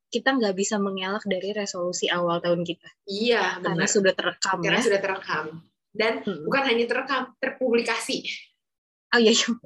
kita 0.10 0.30
nggak 0.32 0.54
bisa 0.54 0.76
mengelak 0.76 1.22
dari 1.24 1.50
resolusi 1.52 2.06
awal 2.08 2.38
tahun 2.38 2.62
kita 2.62 2.90
iya 3.06 3.58
karena 3.58 3.86
benar 3.86 3.90
sudah 3.90 4.14
terekam 4.14 4.58
karena 4.60 4.78
ya. 4.78 4.86
sudah 4.86 5.00
terekam 5.00 5.46
dan 5.90 6.14
Hmm. 6.22 6.46
bukan 6.46 6.64
hanya 6.66 6.86
terekam 6.86 7.22
terpublikasi 7.38 8.26
Oh 9.10 9.18
iya, 9.18 9.32
iya. 9.32 9.50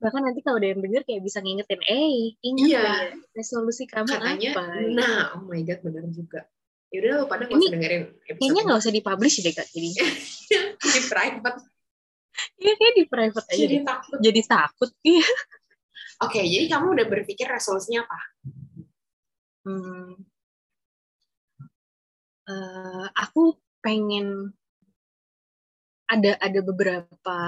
Bahkan 0.00 0.20
nanti 0.20 0.40
kalau 0.40 0.58
ada 0.58 0.66
yang 0.66 0.80
denger 0.80 1.04
kayak 1.04 1.20
bisa 1.20 1.38
ngingetin, 1.38 1.78
eh 1.84 2.34
ingat 2.40 2.66
Iya. 2.66 2.82
ya, 2.82 2.94
resolusi 3.30 3.84
kamu 3.84 4.08
katanya 4.08 4.50
apa? 4.50 4.62
nah 4.90 5.18
oh 5.36 5.44
my 5.44 5.60
god 5.60 5.78
benar 5.80 6.02
juga 6.08 6.40
yaudah 6.88 7.10
lo 7.14 7.24
pada 7.26 7.44
nggak 7.44 7.54
usah 7.54 7.70
dengerin 7.70 8.02
episode 8.24 8.38
Kayaknya 8.40 8.62
nggak 8.64 8.80
usah 8.80 8.92
dipublish 8.92 9.36
deh 9.38 9.52
kak, 9.52 9.68
jadi 9.68 9.88
di 10.96 11.00
private 11.04 11.58
iya 12.56 12.72
kayak 12.72 12.94
di 12.96 13.04
private 13.04 13.46
aja 13.46 13.54
jadi 13.56 13.76
deh. 13.76 13.84
takut 13.84 14.18
Jadi 14.18 14.40
takut. 14.42 14.90
Iya. 15.04 15.26
oke 16.18 16.40
jadi 16.40 16.64
kamu 16.66 16.86
udah 16.90 17.06
berpikir 17.06 17.46
resolusinya 17.46 18.02
apa 18.02 18.18
Hmm. 19.68 20.24
Eh, 22.48 23.06
aku 23.12 23.60
pengen 23.84 24.56
ada 26.08 26.40
ada 26.40 26.60
beberapa 26.64 27.38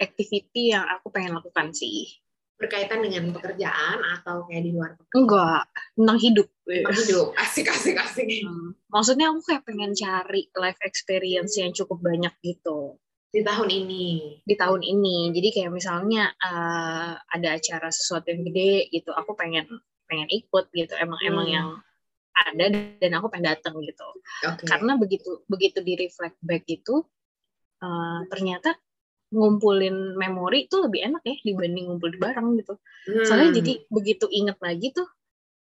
activity 0.00 0.72
yang 0.72 0.88
aku 0.88 1.12
pengen 1.12 1.36
lakukan 1.36 1.76
sih. 1.76 2.16
berkaitan 2.54 3.02
dengan 3.02 3.34
pekerjaan 3.34 3.98
atau 4.14 4.46
kayak 4.46 4.62
di 4.62 4.70
luar 4.72 4.94
pekerjaan 4.94 5.20
Enggak, 5.26 5.62
tentang 5.98 6.18
hidup. 6.22 6.48
Tentang 6.64 6.96
hidup 7.02 7.26
asik 7.36 7.66
asik 7.68 7.98
asik 7.98 8.26
Hmm. 8.46 8.78
Maksudnya 8.88 9.26
aku 9.34 9.40
kayak 9.44 9.62
pengen 9.68 9.92
cari 9.92 10.48
life 10.54 10.80
experience 10.86 11.58
yang 11.60 11.74
cukup 11.76 11.98
banyak 12.00 12.32
gitu. 12.40 12.96
di 13.34 13.42
tahun 13.42 13.66
ini 13.68 14.06
di 14.46 14.54
tahun 14.54 14.80
ini. 14.86 15.34
Jadi 15.34 15.48
kayak 15.50 15.72
misalnya 15.74 16.30
eh, 16.30 17.12
ada 17.18 17.48
acara 17.58 17.90
sesuatu 17.90 18.30
yang 18.32 18.46
gede 18.46 18.86
gitu, 18.94 19.10
aku 19.10 19.34
pengen 19.34 19.66
pengen 20.14 20.30
ikut 20.30 20.64
gitu. 20.70 20.94
Emang 20.94 21.18
emang 21.20 21.46
Hmm. 21.46 21.54
yang 21.58 21.68
ada 22.34 22.64
dan 22.98 23.10
aku 23.14 23.26
pengen 23.30 23.50
datang 23.50 23.74
gitu. 23.78 24.06
oke 24.46 24.62
Karena 24.62 24.94
begitu 24.94 25.42
begitu 25.46 25.82
di 25.82 25.98
reflect 25.98 26.38
back 26.38 26.62
gitu, 26.66 27.02
eh, 27.80 28.20
ternyata 28.30 28.78
ngumpulin 29.30 30.14
memori 30.14 30.70
itu 30.70 30.78
lebih 30.78 31.10
enak 31.10 31.22
ya 31.26 31.34
dibanding 31.42 31.90
ngumpul 31.90 32.06
di 32.06 32.18
bareng 32.18 32.54
gitu. 32.58 32.78
Hmm. 33.10 33.24
Soalnya 33.26 33.50
jadi 33.58 33.72
begitu 33.90 34.30
inget 34.30 34.58
lagi 34.62 34.94
tuh, 34.94 35.06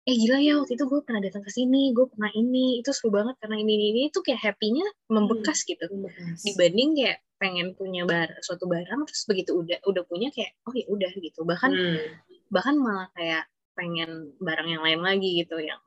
eh 0.05 0.13
gila 0.13 0.37
ya 0.37 0.61
waktu 0.61 0.77
itu 0.77 0.85
gue 0.85 1.01
pernah 1.01 1.21
datang 1.21 1.41
ke 1.41 1.49
sini, 1.49 1.89
gue 1.89 2.05
pernah 2.05 2.29
ini, 2.33 2.81
itu 2.81 2.93
seru 2.93 3.09
banget 3.09 3.33
karena 3.41 3.57
ini 3.57 3.71
ini, 3.73 3.85
ini 3.89 4.01
itu 4.13 4.21
kayak 4.21 4.41
happy-nya 4.45 4.85
membekas 5.09 5.65
gitu 5.65 5.89
Membekas. 5.89 6.45
dibanding 6.45 6.89
kayak 6.93 7.17
pengen 7.41 7.67
punya 7.73 8.05
bar 8.05 8.29
suatu 8.39 8.69
barang 8.69 9.03
terus 9.03 9.25
begitu 9.27 9.51
udah 9.57 9.75
udah 9.83 10.03
punya 10.07 10.31
kayak 10.31 10.55
oh 10.63 10.71
ya 10.71 10.85
udah 10.87 11.11
gitu 11.11 11.43
bahkan 11.43 11.75
Hmm. 11.75 11.99
bahkan 12.47 12.75
malah 12.79 13.11
kayak 13.11 13.43
pengen 13.73 14.33
barang 14.37 14.69
yang 14.69 14.83
lain 14.85 15.01
lagi 15.01 15.43
gitu 15.45 15.57
yang 15.59 15.81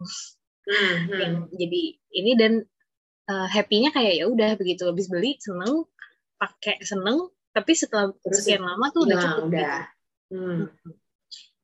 Hmm, 0.66 0.94
hmm. 1.06 1.18
yang 1.22 1.34
jadi 1.54 1.82
ini 2.10 2.32
dan 2.34 2.52
uh, 3.30 3.46
happy-nya 3.46 3.94
kayak 3.94 4.18
ya 4.18 4.26
udah 4.26 4.58
begitu 4.58 4.82
habis 4.90 5.06
beli 5.06 5.38
seneng 5.38 5.86
pakai 6.42 6.82
seneng 6.82 7.30
tapi 7.54 7.72
setelah 7.78 8.10
Terus 8.18 8.42
sekian 8.42 8.66
lama 8.66 8.90
tuh 8.90 9.06
udah 9.06 9.16
cukup 9.16 9.44
udah. 9.46 9.78
gitu. 9.86 10.34
Hmm. 10.34 10.66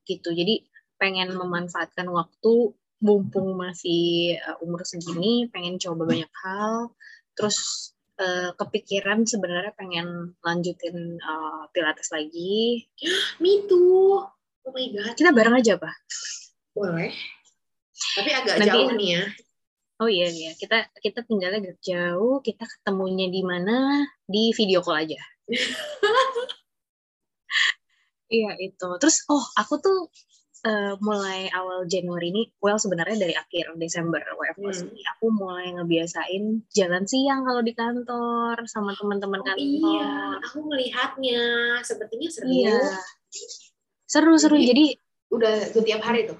gitu 0.07 0.29
jadi 0.31 0.63
pengen 0.95 1.35
memanfaatkan 1.35 2.07
waktu 2.07 2.71
mumpung 3.03 3.59
masih 3.59 4.39
uh, 4.39 4.63
umur 4.63 4.87
segini 4.87 5.51
pengen 5.51 5.75
coba 5.75 6.07
banyak 6.07 6.31
hal 6.47 6.95
terus 7.35 7.91
uh, 8.23 8.55
kepikiran 8.55 9.27
sebenarnya 9.27 9.75
pengen 9.75 10.31
lanjutin 10.39 11.19
uh, 11.19 11.67
pilates 11.75 12.07
lagi 12.15 12.87
Me 13.43 13.67
too. 13.67 14.23
Oh 14.63 14.71
my 14.71 14.87
god. 14.89 15.13
kita 15.13 15.29
bareng 15.29 15.55
aja 15.55 15.75
pak 15.75 15.95
Boleh. 16.71 17.11
Tapi 17.93 18.29
agak 18.31 18.55
Nanti- 18.57 18.67
jauh 18.67 18.91
nih 18.93 19.09
ya. 19.13 19.23
oh 19.97 20.09
iya 20.09 20.27
iya 20.27 20.51
kita 20.53 20.89
kita 20.97 21.21
tinggalnya 21.23 21.61
agak 21.61 21.79
jauh 21.79 22.39
kita 22.39 22.65
ketemunya 22.65 23.27
di 23.27 23.41
mana 23.41 24.03
di 24.23 24.49
video 24.51 24.81
call 24.81 24.99
aja 24.99 25.21
iya 28.29 28.51
itu 28.57 28.87
terus 28.97 29.21
oh 29.27 29.43
aku 29.53 29.77
tuh 29.77 30.09
uh, 30.65 30.97
mulai 30.99 31.45
awal 31.51 31.85
Januari 31.85 32.33
ini 32.33 32.43
well 32.57 32.75
sebenarnya 32.75 33.15
dari 33.21 33.35
akhir 33.37 33.77
Desember 33.77 34.19
WFH 34.33 34.59
Hmm. 34.73 34.89
ini 34.89 35.01
aku 35.07 35.25
mulai 35.29 35.67
ngebiasain 35.71 36.43
jalan 36.69 37.05
siang 37.05 37.43
kalau 37.43 37.61
di 37.61 37.71
kantor 37.71 38.65
sama 38.65 38.91
teman-teman 38.93 39.39
Oh, 39.39 39.45
kantor 39.45 39.61
iya, 39.61 40.11
aku 40.41 40.57
melihatnya. 40.63 41.43
Sepertinya 41.79 42.27
seru. 42.27 42.49
Iya. 42.49 42.79
Seru 44.13 44.37
seru 44.37 44.53
Jadi- 44.55 44.69
jadi 44.69 44.85
Udah 45.31 45.53
setiap 45.65 46.01
hari 46.03 46.29
tuh. 46.29 46.37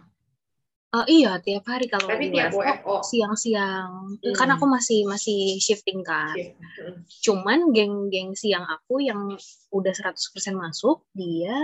uh, 0.93 1.05
iya 1.07 1.41
tiap 1.41 1.65
hari 1.65 1.89
kalau 1.89 2.05
Tapi 2.05 2.29
di 2.29 2.37
tiap 2.37 2.53
WFH 2.53 2.85
WFO. 2.85 2.95
siang-siang 3.01 3.91
Hmm. 4.15 4.35
kan 4.35 4.49
aku 4.51 4.65
masih 4.67 5.01
masih 5.03 5.57
shifting 5.57 6.01
kan 6.01 6.37
Iya. 6.37 6.53
Hmm. 6.53 7.01
cuman 7.19 7.59
geng-geng 7.69 8.31
siang 8.33 8.61
aku 8.63 9.01
yang 9.01 9.33
udah 9.69 9.89
100% 9.91 10.13
masuk 10.53 11.01
dia 11.11 11.57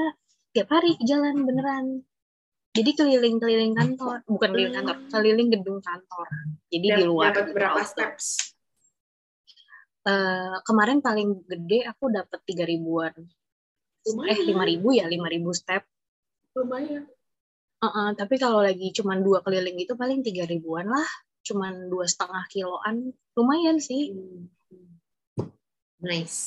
tiap 0.50 0.66
hari 0.68 0.98
jalan 1.00 1.46
beneran 1.46 2.02
jadi 2.72 2.90
keliling-keliling 2.96 3.74
kantor 3.74 4.26
bukan 4.26 4.50
keliling 4.50 4.74
kantor 4.74 4.98
Hmm. 4.98 5.10
keliling 5.12 5.50
gedung 5.52 5.78
kantor 5.80 6.26
jadi 6.68 6.88
di 6.88 6.96
Dap- 6.96 7.06
luar 7.06 7.30
Dapat 7.30 7.44
gitu, 7.44 7.54
berapa 7.54 7.82
steps? 7.84 8.26
Eh, 10.02 10.58
kemarin 10.64 11.00
paling 11.00 11.46
gede 11.46 11.86
aku 11.86 12.10
dapat 12.10 12.42
tiga 12.44 12.64
ribuan 12.64 13.14
eh 14.26 14.40
lima 14.42 14.64
ribu 14.64 14.90
ya 14.90 15.06
lima 15.06 15.28
ribu 15.28 15.52
step 15.52 15.86
Lumayan. 16.60 17.04
Heeh, 17.80 18.10
tapi 18.20 18.36
kalau 18.36 18.60
lagi 18.60 18.92
cuman 18.92 19.24
dua 19.24 19.40
keliling 19.40 19.80
itu 19.80 19.96
paling 19.96 20.20
tiga 20.20 20.44
ribuan 20.44 20.92
lah 20.92 21.08
cuman 21.40 21.88
dua 21.88 22.06
setengah 22.06 22.44
kiloan 22.52 23.10
lumayan 23.34 23.80
sih 23.80 24.12
Hmm. 24.12 24.52
Nice. 26.00 26.40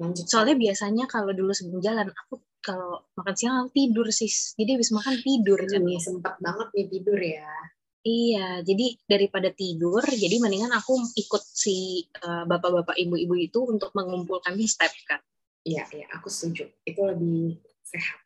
Lanjut. 0.00 0.24
soalnya 0.28 0.56
biasanya 0.56 1.04
kalau 1.04 1.36
dulu 1.36 1.52
sebelum 1.52 1.84
jalan 1.84 2.08
aku 2.08 2.40
kalau 2.64 3.04
makan 3.16 3.34
siang 3.36 3.56
aku 3.64 3.72
tidur 3.76 4.08
sih 4.08 4.28
jadi 4.56 4.80
habis 4.80 4.92
makan 4.92 5.20
tidur 5.20 5.60
kan 5.68 5.80
Ini 5.84 6.00
sempat 6.00 6.40
banget 6.40 6.68
nih 6.72 6.86
tidur 6.88 7.18
ya. 7.20 7.52
iya 8.00 8.46
jadi 8.64 8.96
daripada 9.04 9.52
tidur 9.52 10.00
jadi 10.04 10.40
mendingan 10.40 10.72
aku 10.72 10.96
ikut 11.20 11.42
si 11.44 12.08
eh, 12.16 12.44
bapak-bapak 12.48 12.96
ibu-ibu 12.96 13.36
itu 13.36 13.60
untuk 13.64 13.92
mengumpulkan 13.92 14.56
step 14.64 14.92
kan 15.04 15.20
Iya, 15.60 15.84
iya, 15.92 16.08
aku 16.16 16.32
setuju. 16.32 16.64
Itu 16.88 17.04
lebih 17.04 17.60
sehat. 17.84 18.24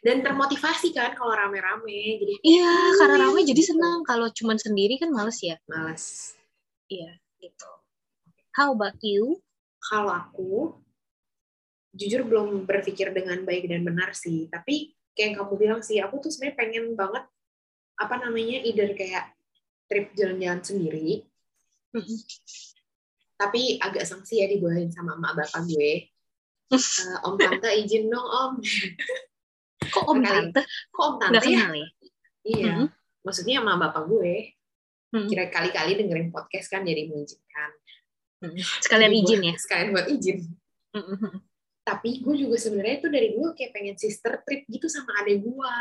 Dan 0.00 0.24
termotivasi 0.24 0.96
kan 0.96 1.12
kalau 1.12 1.36
rame-rame. 1.36 2.16
Jadi 2.16 2.34
iya 2.40 2.96
karena 2.96 3.16
"Wih," 3.20 3.24
ramai 3.28 3.42
jadi 3.44 3.60
gitu. 3.60 3.76
senang 3.76 4.00
kalau 4.08 4.32
cuman 4.32 4.56
sendiri 4.56 4.96
kan 4.96 5.12
males 5.12 5.36
ya 5.44 5.60
Males. 5.68 6.34
iya 6.88 7.20
gitu 7.42 7.68
how 8.56 8.72
about 8.72 8.96
you 9.04 9.36
Kalau 9.82 10.14
aku 10.14 10.78
jujur 11.92 12.24
belum 12.24 12.64
berpikir 12.64 13.12
dengan 13.12 13.44
baik 13.44 13.68
dan 13.68 13.84
benar 13.84 14.16
sih. 14.16 14.48
Tapi 14.48 14.96
kayak 15.12 15.26
yang 15.28 15.34
kamu 15.44 15.54
bilang 15.60 15.80
sih, 15.84 16.00
aku 16.00 16.24
tuh 16.24 16.32
sebenarnya 16.32 16.56
pengen 16.56 16.84
banget 16.96 17.24
apa 18.00 18.14
namanya 18.22 18.64
either 18.64 18.94
kayak 18.96 19.36
trip 19.86 20.14
jalan-jalan 20.16 20.62
sendiri, 20.64 21.08
tapi 23.36 23.76
agak 23.76 24.08
sanksi 24.08 24.40
ya 24.40 24.48
dibolehin 24.48 24.88
sama 24.88 25.20
emak 25.20 25.44
bapak 25.44 25.62
gue. 25.68 25.92
Eh, 26.72 27.18
om 27.28 27.36
tante 27.36 27.68
izin 27.84 28.08
dong 28.08 28.24
om. 28.24 28.52
kok 29.92 30.04
om 30.04 30.18
tante 30.18 30.60
Kok 30.88 31.04
om 31.04 31.14
tante 31.18 31.36
ya? 31.38 31.42
kenal 31.44 31.72
ya 31.74 31.88
Iya. 32.42 32.72
Mhm. 32.74 32.86
Maksudnya 33.22 33.54
sama 33.60 33.78
bapak 33.78 34.02
gue. 34.08 34.34
Mhm. 35.12 35.28
Kira 35.28 35.44
kali-kali 35.46 35.92
dengerin 35.94 36.28
podcast 36.28 36.66
kan 36.66 36.82
jadi 36.82 37.06
mengizinkan. 37.06 37.70
Mhm. 38.42 38.58
sekalian 38.82 39.12
izin 39.14 39.40
ya 39.44 39.54
Sekalian 39.54 39.88
buat 39.92 40.08
izin. 40.08 40.38
Mhm. 40.90 41.30
Tapi 41.82 42.10
gue 42.18 42.34
juga 42.36 42.56
sebenarnya 42.56 42.96
itu 42.98 43.08
dari 43.08 43.28
dulu 43.30 43.52
kayak 43.52 43.70
pengen 43.70 43.94
sister 43.94 44.42
trip 44.42 44.66
gitu 44.66 44.86
sama 44.86 45.14
adek 45.18 45.42
gue. 45.42 45.76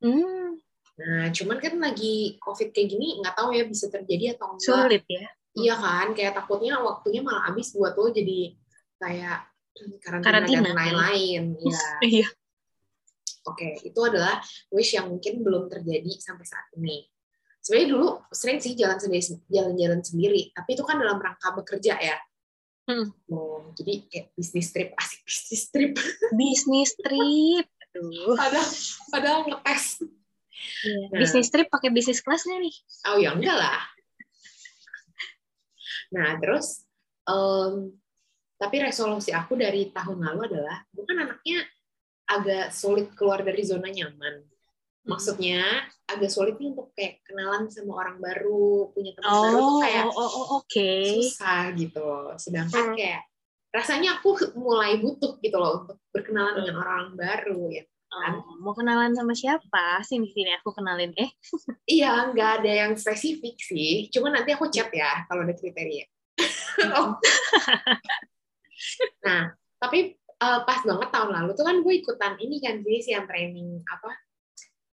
Hmm, 0.00 0.58
Nah, 0.92 1.32
cuman 1.32 1.56
kan 1.56 1.74
lagi 1.80 2.36
covid 2.36 2.68
kayak 2.68 2.88
gini 2.90 3.16
nggak 3.18 3.32
tahu 3.32 3.56
ya 3.56 3.64
bisa 3.64 3.88
terjadi 3.88 4.36
atau 4.36 4.54
enggak. 4.54 4.66
sulit 4.66 5.04
ya 5.08 5.24
Iya 5.52 5.74
kan, 5.74 6.06
kayak 6.12 6.32
takutnya 6.34 6.78
waktunya 6.78 7.20
malah 7.20 7.48
habis 7.48 7.72
buat 7.72 7.92
lo 7.92 8.08
jadi 8.08 8.56
kayak 8.98 9.38
karantina, 10.00 10.20
Karantina. 10.22 10.60
dan 10.62 10.74
lain-lain. 10.74 11.42
Iya. 11.58 11.80
Iya. 12.02 12.28
Oke, 13.42 13.74
itu 13.82 14.00
adalah 14.06 14.38
wish 14.70 14.94
yang 14.94 15.10
mungkin 15.10 15.42
belum 15.42 15.66
terjadi 15.66 16.12
sampai 16.22 16.46
saat 16.46 16.70
ini. 16.78 17.02
Sebenarnya 17.62 17.88
dulu 17.94 18.08
sering 18.30 18.58
sih 18.58 18.74
jalan 18.74 18.98
sendiri, 18.98 19.22
jalan-jalan 19.50 20.00
sendiri, 20.02 20.50
tapi 20.54 20.74
itu 20.74 20.82
kan 20.82 20.98
dalam 20.98 21.18
rangka 21.18 21.54
bekerja 21.54 21.94
ya. 21.98 22.18
Hmm. 22.86 23.14
Oh, 23.30 23.70
jadi 23.78 24.02
kayak 24.10 24.26
bisnis 24.34 24.74
trip, 24.74 24.90
asik 25.00 25.22
bisnis 25.26 25.64
trip. 25.70 25.92
Bisnis 26.34 26.90
trip. 26.98 27.66
Aduh. 27.92 28.34
padahal, 28.34 28.68
padahal 29.12 29.40
ngetes. 29.46 30.00
Iya. 30.82 31.02
Nah. 31.10 31.18
Bisnis 31.22 31.48
trip 31.50 31.68
pakai 31.70 31.90
bisnis 31.90 32.22
kelas 32.22 32.46
nggak 32.46 32.60
nih? 32.62 32.74
Oh 33.10 33.16
ya 33.18 33.30
enggak 33.34 33.56
lah. 33.58 33.82
Nah 36.14 36.38
terus, 36.38 36.86
em, 37.26 37.94
tapi 38.58 38.76
resolusi 38.78 39.34
aku 39.34 39.58
dari 39.58 39.90
tahun 39.90 40.22
lalu 40.22 40.54
adalah, 40.54 40.86
bukan 40.94 41.16
anaknya 41.26 41.66
agak 42.26 42.70
sulit 42.70 43.10
keluar 43.14 43.40
dari 43.40 43.62
zona 43.62 43.88
nyaman. 43.88 44.44
Maksudnya 45.02 45.66
agak 46.06 46.30
sulit 46.30 46.54
nih 46.56 46.70
untuk 46.70 46.94
kayak 46.94 47.18
kenalan 47.26 47.66
sama 47.66 47.98
orang 47.98 48.22
baru, 48.22 48.94
punya 48.94 49.10
teman 49.18 49.26
baru 49.26 49.58
tuh 49.58 49.66
Oh, 49.66 49.80
kayak 49.82 50.04
oh, 50.06 50.30
oh, 50.30 50.46
oke. 50.62 50.92
susah 51.18 51.74
gitu. 51.74 52.06
Sedangkan 52.38 52.94
Hmm. 52.94 52.96
kayak 52.96 53.22
rasanya 53.74 54.20
aku 54.20 54.30
mulai 54.62 55.02
butuh 55.02 55.42
gitu 55.42 55.56
loh 55.58 55.82
untuk 55.82 55.98
berkenalan 56.14 56.54
dengan 56.62 56.76
orang 56.78 57.04
baru 57.14 57.66
ya. 57.68 57.82
kan? 58.12 58.44
Oh, 58.44 58.60
mau 58.60 58.76
kenalan 58.76 59.16
sama 59.16 59.32
siapa? 59.32 60.04
Sini 60.04 60.28
sini 60.30 60.52
aku 60.54 60.70
kenalin. 60.70 61.16
Eh, 61.16 61.32
Iya, 61.98 62.28
nggak 62.30 62.50
ada 62.60 62.72
yang 62.86 62.92
spesifik 62.94 63.56
sih. 63.58 64.06
Cuma 64.12 64.28
nanti 64.28 64.52
aku 64.52 64.68
chat 64.68 64.92
ya 64.92 65.24
kalau 65.26 65.42
ada 65.42 65.56
kriteria. 65.56 66.06
Oh. 66.92 67.14
nah, 69.22 69.52
tapi 69.78 70.16
eh, 70.42 70.58
pas 70.66 70.80
banget 70.82 71.08
tahun 71.14 71.30
lalu 71.30 71.50
tuh 71.54 71.64
kan 71.68 71.76
gue 71.80 71.94
ikutan 72.02 72.34
ini 72.42 72.56
kan 72.58 72.82
sih 72.82 73.14
yang 73.14 73.26
training 73.30 73.78
apa? 73.86 74.10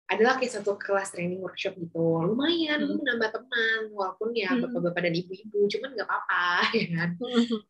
Adalah 0.07 0.39
kayak 0.39 0.55
satu 0.59 0.79
kelas 0.79 1.11
training 1.11 1.43
workshop 1.43 1.75
gitu. 1.79 2.23
Lumayan, 2.23 2.79
Hmm. 2.79 2.99
menambah 2.99 3.29
teman 3.31 3.81
walaupun 3.91 4.31
ya 4.35 4.51
Hmm. 4.55 4.63
bapak-bapak 4.63 5.01
dan 5.03 5.13
ibu-ibu, 5.19 5.59
cuman 5.67 5.89
nggak 5.95 6.07
apa-apa 6.07 6.43
ya 6.79 6.85
kan. 6.95 7.09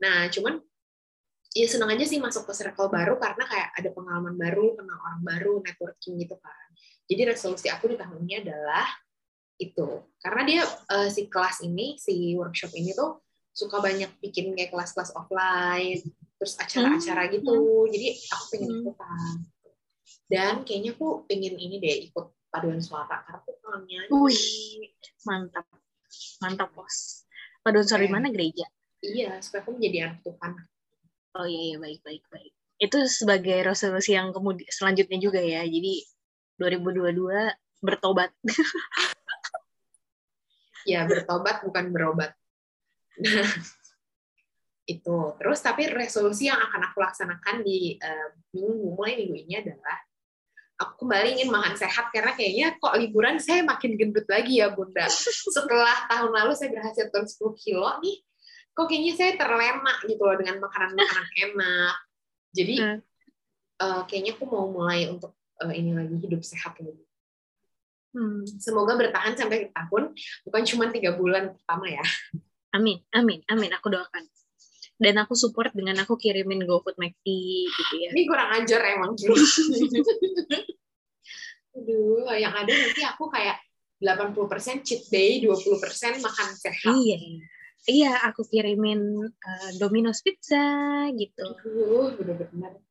Nah, 0.02 0.18
cuman 0.30 0.54
ya 1.58 1.66
seneng 1.66 1.90
aja 1.90 2.06
sih 2.06 2.22
masuk 2.22 2.46
ke 2.46 2.54
circle 2.54 2.94
baru 2.94 3.18
karena 3.18 3.42
kayak 3.50 3.70
ada 3.74 3.90
pengalaman 3.90 4.38
baru, 4.38 4.78
kenal 4.78 4.98
orang 5.02 5.22
baru, 5.26 5.54
networking 5.66 6.14
gitu 6.22 6.38
kan. 6.38 6.68
Jadi 7.10 7.22
resolusi 7.26 7.68
aku 7.74 7.90
di 7.90 7.98
tahun 7.98 8.22
ini 8.22 8.46
adalah 8.46 8.86
itu. 9.58 10.06
Karena 10.22 10.42
dia 10.46 10.62
eh, 10.94 11.10
si 11.10 11.26
kelas 11.26 11.66
ini, 11.66 11.98
si 11.98 12.38
workshop 12.38 12.70
ini 12.78 12.94
tuh 12.94 13.26
suka 13.50 13.82
banyak 13.82 14.14
bikin 14.22 14.54
kayak 14.54 14.70
kelas-kelas 14.70 15.18
offline, 15.18 15.98
terus 16.38 16.53
acara-acara 16.56 17.29
gitu. 17.34 17.56
Jadi 17.89 18.08
aku 18.29 18.44
pengen 18.53 18.70
Hmm. 18.70 18.82
ikutan. 18.86 19.36
Dan 20.27 20.53
kayaknya 20.63 20.91
aku 20.94 21.24
pengen 21.25 21.56
ini 21.56 21.75
deh 21.79 21.96
ikut 22.12 22.25
paduan 22.48 22.79
suara 22.79 23.25
karena 23.25 23.41
aku 23.41 23.51
pengen 23.60 23.82
nyanyi. 23.86 24.10
Wih. 24.13 24.91
mantap, 25.25 25.67
mantap 26.39 26.70
bos. 26.72 27.27
Paduan 27.60 27.84
suara 27.84 28.03
di 28.03 28.08
Keren. 28.08 28.15
mana 28.24 28.27
gereja? 28.32 28.63
Iya, 29.03 29.44
supaya 29.44 29.60
aku 29.67 29.75
menjadi 29.75 29.98
anak 30.08 30.20
Tuhan. 30.24 30.51
Oh 31.36 31.46
iya, 31.46 31.62
iya 31.74 31.77
baik 31.77 32.00
baik 32.01 32.24
baik. 32.32 32.53
Itu 32.79 32.98
sebagai 33.12 33.60
resolusi 33.67 34.15
yang 34.15 34.32
kemudian 34.32 34.70
selanjutnya 34.72 35.20
juga 35.20 35.41
ya. 35.44 35.67
Jadi 35.67 36.06
2022 36.58 37.51
bertobat. 37.84 38.32
ya 40.91 41.03
bertobat 41.03 41.62
bukan 41.67 41.86
berobat. 41.91 42.32
Itu. 44.88 45.36
Terus 45.36 45.60
tapi 45.60 45.91
resolusi 45.91 46.48
yang 46.48 46.63
akan 46.63 46.82
aku 46.89 47.03
laksanakan 47.03 47.60
di 47.62 48.00
eh, 48.00 48.27
minggu 48.56 48.96
mulai 48.96 49.20
minggu 49.20 49.36
ini 49.36 49.53
adalah 49.60 50.00
aku 50.78 51.04
kembali 51.04 51.41
ingin 51.41 51.50
makan 51.52 51.73
sehat 51.76 52.13
karena 52.13 52.32
kayaknya 52.38 52.78
kok 52.78 52.95
liburan 52.95 53.41
saya 53.41 53.65
makin 53.67 54.00
gendut 54.00 54.23
lagi 54.32 54.63
ya 54.63 54.71
bunda. 54.71 55.10
Setelah 55.56 56.08
tahun 56.08 56.32
lalu 56.32 56.54
saya 56.56 56.69
berhasil 56.71 57.12
turun 57.12 57.28
10 57.28 57.63
kilo 57.67 57.89
nih, 58.00 58.17
kok 58.71 58.86
kayaknya 58.88 59.13
saya 59.17 59.32
terlena 59.36 59.93
gitu 60.08 60.21
loh 60.23 60.38
dengan 60.39 60.63
makanan-makanan 60.63 61.28
enak. 61.52 61.95
Jadi 62.56 62.76
Hmm. 62.80 63.00
eh, 63.78 64.02
kayaknya 64.08 64.32
aku 64.39 64.45
mau 64.47 64.71
mulai 64.71 65.12
untuk 65.12 65.36
eh, 65.67 65.73
ini 65.76 65.91
lagi 65.91 66.15
hidup 66.15 66.41
sehat 66.45 66.80
lagi. 66.80 67.04
Hmm. 68.15 68.41
Semoga 68.47 68.95
bertahan 68.97 69.36
sampai 69.36 69.69
tahun, 69.76 70.15
bukan 70.47 70.62
cuma 70.65 70.89
tiga 70.89 71.13
bulan 71.13 71.54
pertama 71.54 71.86
ya. 71.91 72.02
Amin, 72.73 73.02
amin, 73.13 73.41
amin. 73.50 73.69
Aku 73.78 73.89
doakan. 73.93 74.26
Dan 74.98 75.22
aku 75.22 75.38
support 75.38 75.70
dengan 75.78 76.02
aku 76.02 76.18
kirimin 76.18 76.66
GoFood 76.66 76.98
McD 76.98 77.28
gitu 77.70 77.94
ya. 78.02 78.10
Ini 78.18 78.24
kurang 78.26 78.50
ajar 78.58 78.82
emang. 78.98 79.14
Aduh, 81.78 82.26
yang 82.34 82.58
ada 82.58 82.74
nanti 82.74 83.06
aku 83.06 83.30
kayak 83.30 83.62
80% 84.02 84.82
cheat 84.82 85.06
day, 85.14 85.38
20% 85.46 86.18
makan 86.22 86.48
sehat. 86.58 86.94
Iya. 86.98 87.18
Iya, 87.88 88.12
aku 88.26 88.44
kirimin 88.50 89.00
uh, 89.30 89.70
Domino's 89.78 90.26
Pizza 90.26 91.06
gitu. 91.14 91.46
Aduh, 91.46 92.18
bener-bener. 92.18 92.82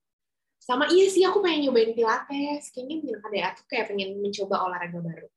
Sama 0.62 0.86
iya 0.90 1.06
sih, 1.10 1.22
aku 1.26 1.42
pengen 1.42 1.68
nyobain 1.68 1.94
pilates. 1.94 2.74
Kayaknya 2.74 2.96
bilang 3.02 3.22
ada 3.26 3.54
aku 3.54 3.62
kayak 3.70 3.86
pengen 3.90 4.18
mencoba 4.22 4.62
olahraga 4.66 4.98
baru. 5.02 5.28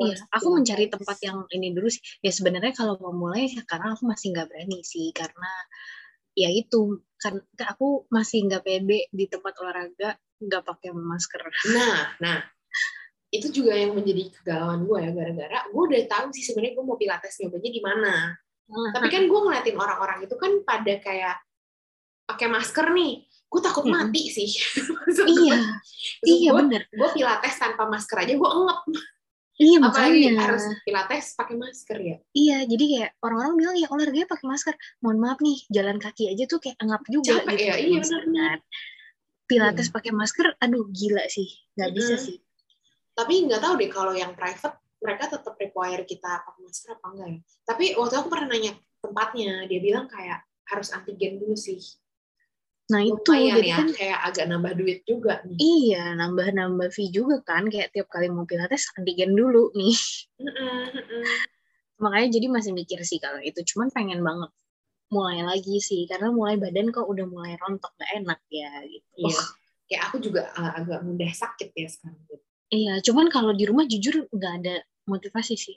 Iya, 0.00 0.16
aku 0.32 0.46
mencari 0.56 0.84
tempat 0.88 1.18
yang 1.20 1.44
ini 1.52 1.76
dulu 1.76 1.88
sih. 1.92 2.00
Ya 2.24 2.32
sebenarnya 2.32 2.72
kalau 2.72 2.96
mau 2.96 3.12
mulai 3.12 3.52
sekarang 3.52 3.96
aku 3.96 4.08
masih 4.08 4.32
nggak 4.32 4.48
berani 4.48 4.80
sih 4.80 5.12
karena 5.12 5.52
ya 6.32 6.48
itu 6.48 7.04
kan 7.20 7.36
aku 7.68 8.08
masih 8.08 8.48
nggak 8.48 8.64
pede 8.64 9.10
di 9.12 9.24
tempat 9.28 9.52
olahraga 9.60 10.16
nggak 10.40 10.62
pakai 10.64 10.90
masker. 10.96 11.42
Nah, 11.76 12.16
nah 12.16 12.38
itu 13.30 13.52
juga 13.52 13.78
yang 13.78 13.94
menjadi 13.94 14.32
kegalauan 14.40 14.88
gue 14.88 14.98
ya 15.06 15.10
gara-gara 15.14 15.58
gue 15.70 15.82
udah 15.86 16.02
tahu 16.10 16.26
sih 16.34 16.42
sebenarnya 16.42 16.74
gue 16.74 16.84
mau 16.84 16.98
pilates 16.98 17.38
nyobanya 17.38 17.70
di 17.70 17.82
mana. 17.84 18.14
Tapi 18.70 19.06
kan 19.10 19.22
gue 19.26 19.40
ngeliatin 19.42 19.76
orang-orang 19.76 20.18
itu 20.24 20.34
kan 20.38 20.52
pada 20.62 20.94
kayak 21.02 21.36
pakai 22.30 22.46
masker 22.46 22.86
nih, 22.94 23.26
gue 23.26 23.60
takut 23.60 23.82
Mm-mm. 23.82 24.06
mati 24.06 24.30
sih. 24.30 24.46
iya, 25.34 25.58
iya 26.22 26.50
gue, 26.54 26.60
bener. 26.62 26.86
gue 26.86 27.08
pilates 27.10 27.58
tanpa 27.58 27.90
masker 27.90 28.22
aja 28.22 28.32
gue 28.38 28.50
engep. 28.50 28.80
Iya 29.60 29.76
Apalagi 29.84 30.24
makanya. 30.24 30.40
harus 30.40 30.64
pilates 30.88 31.26
pakai 31.36 31.54
masker 31.60 31.98
ya. 32.00 32.16
Iya, 32.32 32.58
jadi 32.64 32.84
kayak 32.88 33.10
orang-orang 33.20 33.54
bilang 33.60 33.74
ya 33.76 33.86
olahraganya 33.92 34.28
pakai 34.32 34.46
masker. 34.48 34.74
Mohon 35.04 35.18
maaf 35.20 35.38
nih, 35.44 35.58
jalan 35.68 36.00
kaki 36.00 36.32
aja 36.32 36.44
tuh 36.48 36.58
kayak 36.64 36.80
engap 36.80 37.04
juga 37.12 37.44
Capek 37.44 37.60
gitu. 37.60 37.68
ya, 37.68 37.74
iya 37.76 37.98
benar-benar. 38.00 38.56
kan. 38.56 38.58
Pilates 39.44 39.88
pakai 39.92 40.12
masker, 40.16 40.46
aduh 40.56 40.86
gila 40.88 41.26
sih, 41.28 41.50
nggak 41.76 41.90
bisa 41.92 42.14
Mm-mm. 42.16 42.24
sih. 42.24 42.36
Tapi 43.12 43.34
nggak 43.44 43.60
tahu 43.60 43.74
deh 43.76 43.90
kalau 43.92 44.14
yang 44.16 44.32
private 44.32 44.80
mereka 45.02 45.24
tetap 45.28 45.54
require 45.60 46.08
kita 46.08 46.40
pakai 46.40 46.60
masker 46.64 46.88
apa 46.96 47.06
enggak 47.12 47.28
ya. 47.28 47.38
Tapi 47.68 47.84
waktu 48.00 48.14
aku 48.16 48.28
pernah 48.32 48.48
nanya 48.56 48.72
tempatnya, 49.04 49.68
dia 49.68 49.80
bilang 49.84 50.08
kayak 50.08 50.40
harus 50.70 50.88
antigen 50.94 51.36
dulu 51.36 51.52
sih. 51.52 51.82
Nah 52.90 53.00
itu 53.06 53.30
Lumayan 53.30 53.56
jadi 53.62 53.70
ya, 53.70 53.76
kan 53.78 53.88
kayak 53.94 54.18
agak 54.26 54.44
nambah 54.50 54.72
duit 54.74 54.98
juga 55.06 55.38
nih. 55.46 55.58
iya 55.62 56.04
nambah-nambah 56.18 56.90
fee 56.90 57.14
juga 57.14 57.38
kan, 57.46 57.70
kayak 57.70 57.94
tiap 57.94 58.10
kali 58.10 58.26
mau 58.26 58.42
pilates 58.42 58.90
antigen 58.98 59.38
dulu 59.38 59.70
nih. 59.78 59.94
Makanya 62.02 62.28
jadi 62.34 62.46
masih 62.50 62.72
mikir 62.74 62.98
sih 63.06 63.22
kalau 63.22 63.38
itu, 63.38 63.62
cuman 63.62 63.94
pengen 63.94 64.20
banget 64.26 64.50
mulai 65.10 65.42
lagi 65.46 65.78
sih, 65.78 66.06
karena 66.10 66.34
mulai 66.34 66.58
badan 66.58 66.90
kok 66.90 67.06
udah 67.06 67.26
mulai 67.30 67.54
rontok 67.58 67.94
gak 67.94 68.10
enak 68.18 68.40
ya 68.50 68.70
gitu. 68.90 69.30
Iya. 69.30 69.42
Kayak 69.90 70.02
aku 70.06 70.16
juga 70.22 70.42
uh, 70.54 70.72
agak 70.78 71.02
mudah 71.02 71.30
sakit 71.34 71.74
ya 71.74 71.88
sekarang. 71.90 72.18
Iya, 72.70 73.02
cuman 73.02 73.26
kalau 73.34 73.50
di 73.50 73.66
rumah 73.66 73.82
jujur 73.90 74.30
nggak 74.30 74.52
ada 74.62 74.86
motivasi 75.10 75.58
sih. 75.58 75.74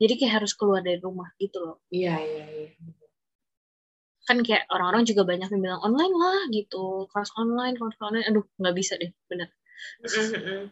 Jadi 0.00 0.16
kayak 0.16 0.40
harus 0.40 0.56
keluar 0.56 0.80
dari 0.80 0.96
rumah 0.96 1.28
gitu 1.36 1.60
loh. 1.60 1.76
Iya, 1.92 2.16
iya, 2.16 2.44
iya. 2.48 2.68
Kan 4.28 4.44
kayak 4.44 4.68
orang-orang 4.68 5.08
juga 5.08 5.24
banyak 5.24 5.48
yang 5.48 5.62
bilang 5.64 5.80
online 5.80 6.12
lah 6.12 6.40
gitu. 6.52 7.08
Kelas 7.08 7.32
online, 7.40 7.74
kelas 7.80 7.96
online. 8.04 8.26
Aduh, 8.28 8.44
nggak 8.60 8.76
bisa 8.76 9.00
deh, 9.00 9.08
bener. 9.32 9.48
Mm-mm, 10.04 10.26
mm-mm. 10.36 10.62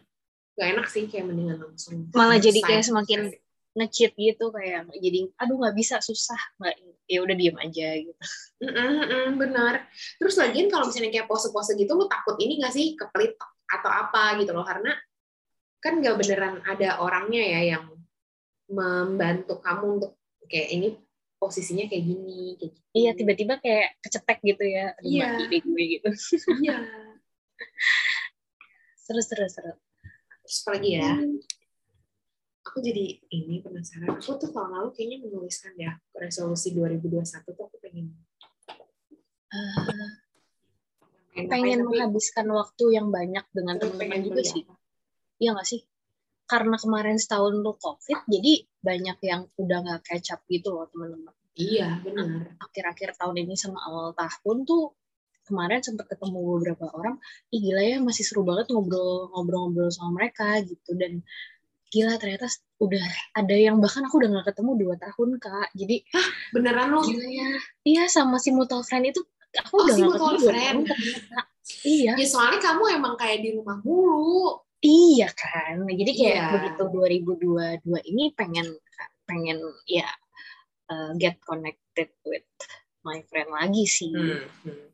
Gak 0.57 0.67
enak 0.77 0.85
sih 0.89 1.09
kayak 1.09 1.25
mendingan 1.25 1.57
langsung. 1.57 2.05
Malah 2.13 2.37
jadi 2.37 2.61
kayak 2.61 2.85
semakin 2.85 3.33
nge-cheat 3.77 4.17
gitu 4.17 4.49
kayak 4.49 4.89
jadi 4.97 5.29
aduh 5.37 5.61
nggak 5.61 5.77
bisa 5.77 6.01
susah 6.01 6.57
nggak 6.57 6.81
ya 7.05 7.21
udah 7.21 7.35
diem 7.37 7.53
aja 7.61 7.87
gitu 7.93 8.23
Mm-mm, 8.57 8.89
mm-mm, 9.05 9.27
benar. 9.37 9.85
Terus 10.17 10.33
lagian 10.41 10.65
kalau 10.73 10.89
misalnya 10.89 11.13
kayak 11.13 11.29
pose-pose 11.29 11.77
gitu, 11.77 11.93
lu 11.93 12.09
takut 12.09 12.41
ini 12.41 12.57
gak 12.57 12.73
sih 12.73 12.97
kepelit 12.97 13.37
atau 13.69 13.89
apa 13.93 14.33
gitu 14.41 14.49
loh? 14.49 14.65
Karena 14.65 14.97
kan 15.77 16.01
gak 16.01 16.17
beneran 16.17 16.65
ada 16.65 16.97
orangnya 16.97 17.37
ya 17.37 17.77
yang 17.77 17.85
membantu 18.65 19.61
kamu 19.61 20.01
untuk 20.01 20.11
kayak 20.49 20.69
ini 20.73 20.87
posisinya 21.37 21.85
kayak 21.85 22.03
gini, 22.03 22.57
kayak 22.57 22.71
gitu. 22.73 22.77
iya 22.93 23.11
tiba-tiba 23.13 23.53
kayak 23.57 23.97
kecetek 24.01 24.37
gitu 24.41 24.63
ya 24.65 24.93
Iya. 24.99 25.25
deh 25.39 25.61
gue 25.61 25.83
gitu 25.95 26.09
Iya. 26.61 26.75
seru 28.97 29.21
seru 29.21 29.45
seru 29.47 29.73
Terus 30.41 30.57
apa 30.63 30.69
lagi 30.73 30.89
ya? 30.93 31.11
aku 32.63 32.77
jadi 32.79 33.19
ini 33.27 33.59
penasaran. 33.59 34.15
Aku 34.15 34.35
tuh 34.35 34.47
tahun 34.47 34.69
lalu 34.69 34.87
kayaknya 34.91 35.17
menuliskan 35.23 35.71
ya 35.75 35.95
resolusi 36.13 36.71
2021 36.71 37.23
tuh 37.47 37.63
aku 37.63 37.77
pengen 37.79 38.11
Eh, 39.47 39.75
pengen, 41.31 41.47
pengen 41.47 41.79
menghabiskan 41.83 42.43
waktu 42.51 42.83
yang 42.91 43.07
banyak 43.07 43.43
dengan 43.51 43.79
teman-teman 43.79 44.19
juga 44.19 44.41
sih. 44.41 44.63
Iya 45.39 45.55
nggak 45.55 45.65
sih? 45.65 45.79
Karena 46.47 46.79
kemarin 46.79 47.19
setahun 47.19 47.59
tuh 47.59 47.75
COVID, 47.75 48.19
jadi 48.25 48.53
banyak 48.79 49.17
yang 49.21 49.41
udah 49.59 49.77
nggak 49.83 50.01
catch 50.01 50.31
up 50.31 50.41
gitu 50.47 50.71
loh 50.71 50.87
teman-teman. 50.87 51.35
Iya, 51.53 51.99
benar. 52.01 52.55
Akhir-akhir 52.63 53.19
tahun 53.19 53.43
ini 53.43 53.59
sama 53.59 53.83
awal 53.83 54.15
tahun 54.15 54.63
tuh 54.63 54.95
kemarin 55.43 55.79
sempat 55.79 56.07
ketemu 56.11 56.39
beberapa 56.59 56.91
orang, 56.91 57.19
ih 57.51 57.59
gila 57.63 57.79
ya 57.79 57.97
masih 57.99 58.23
seru 58.23 58.43
banget 58.43 58.67
ngobrol-ngobrol 58.67 59.87
sama 59.87 60.19
mereka 60.19 60.59
gitu 60.59 60.91
dan 60.95 61.23
gila 61.87 62.19
ternyata 62.19 62.51
udah 62.83 62.99
ada 63.31 63.55
yang 63.55 63.79
bahkan 63.79 64.03
aku 64.03 64.19
udah 64.19 64.27
nggak 64.27 64.51
ketemu 64.51 64.71
dua 64.75 64.95
tahun 64.99 65.39
kak 65.39 65.71
jadi 65.71 66.03
Beneran 66.51 66.91
lo? 66.91 66.99
gila 66.99 67.23
ya 67.31 67.49
iya 67.87 68.03
sama 68.11 68.43
si 68.43 68.51
mutual 68.51 68.83
friend 68.83 69.07
itu 69.07 69.23
aku 69.55 69.71
Oh, 69.71 69.83
udah 69.87 69.95
si 69.95 70.03
mutual 70.03 70.35
ketemu 70.35 70.47
friend. 70.51 70.79
iya 71.87 72.11
Ya 72.19 72.27
soalnya 72.27 72.59
kamu 72.59 72.99
emang 72.99 73.15
kayak 73.15 73.39
di 73.39 73.55
rumah 73.55 73.79
mulu. 73.79 74.66
Iya 74.77 75.27
kan, 75.33 75.89
jadi 75.89 76.11
kayak 76.13 76.37
Iya. 76.37 76.47
begitu 76.53 76.83
2022 76.93 77.97
ini 78.13 78.29
pengen 78.37 78.77
pengen 79.25 79.57
ya 79.89 80.05
uh, 80.93 81.11
get 81.17 81.41
connected 81.41 82.13
with 82.23 82.45
my 83.01 83.25
friend 83.25 83.49
lagi 83.49 83.89
sih. 83.89 84.13
Hmm. 84.13 84.45
hmm. 84.67 84.87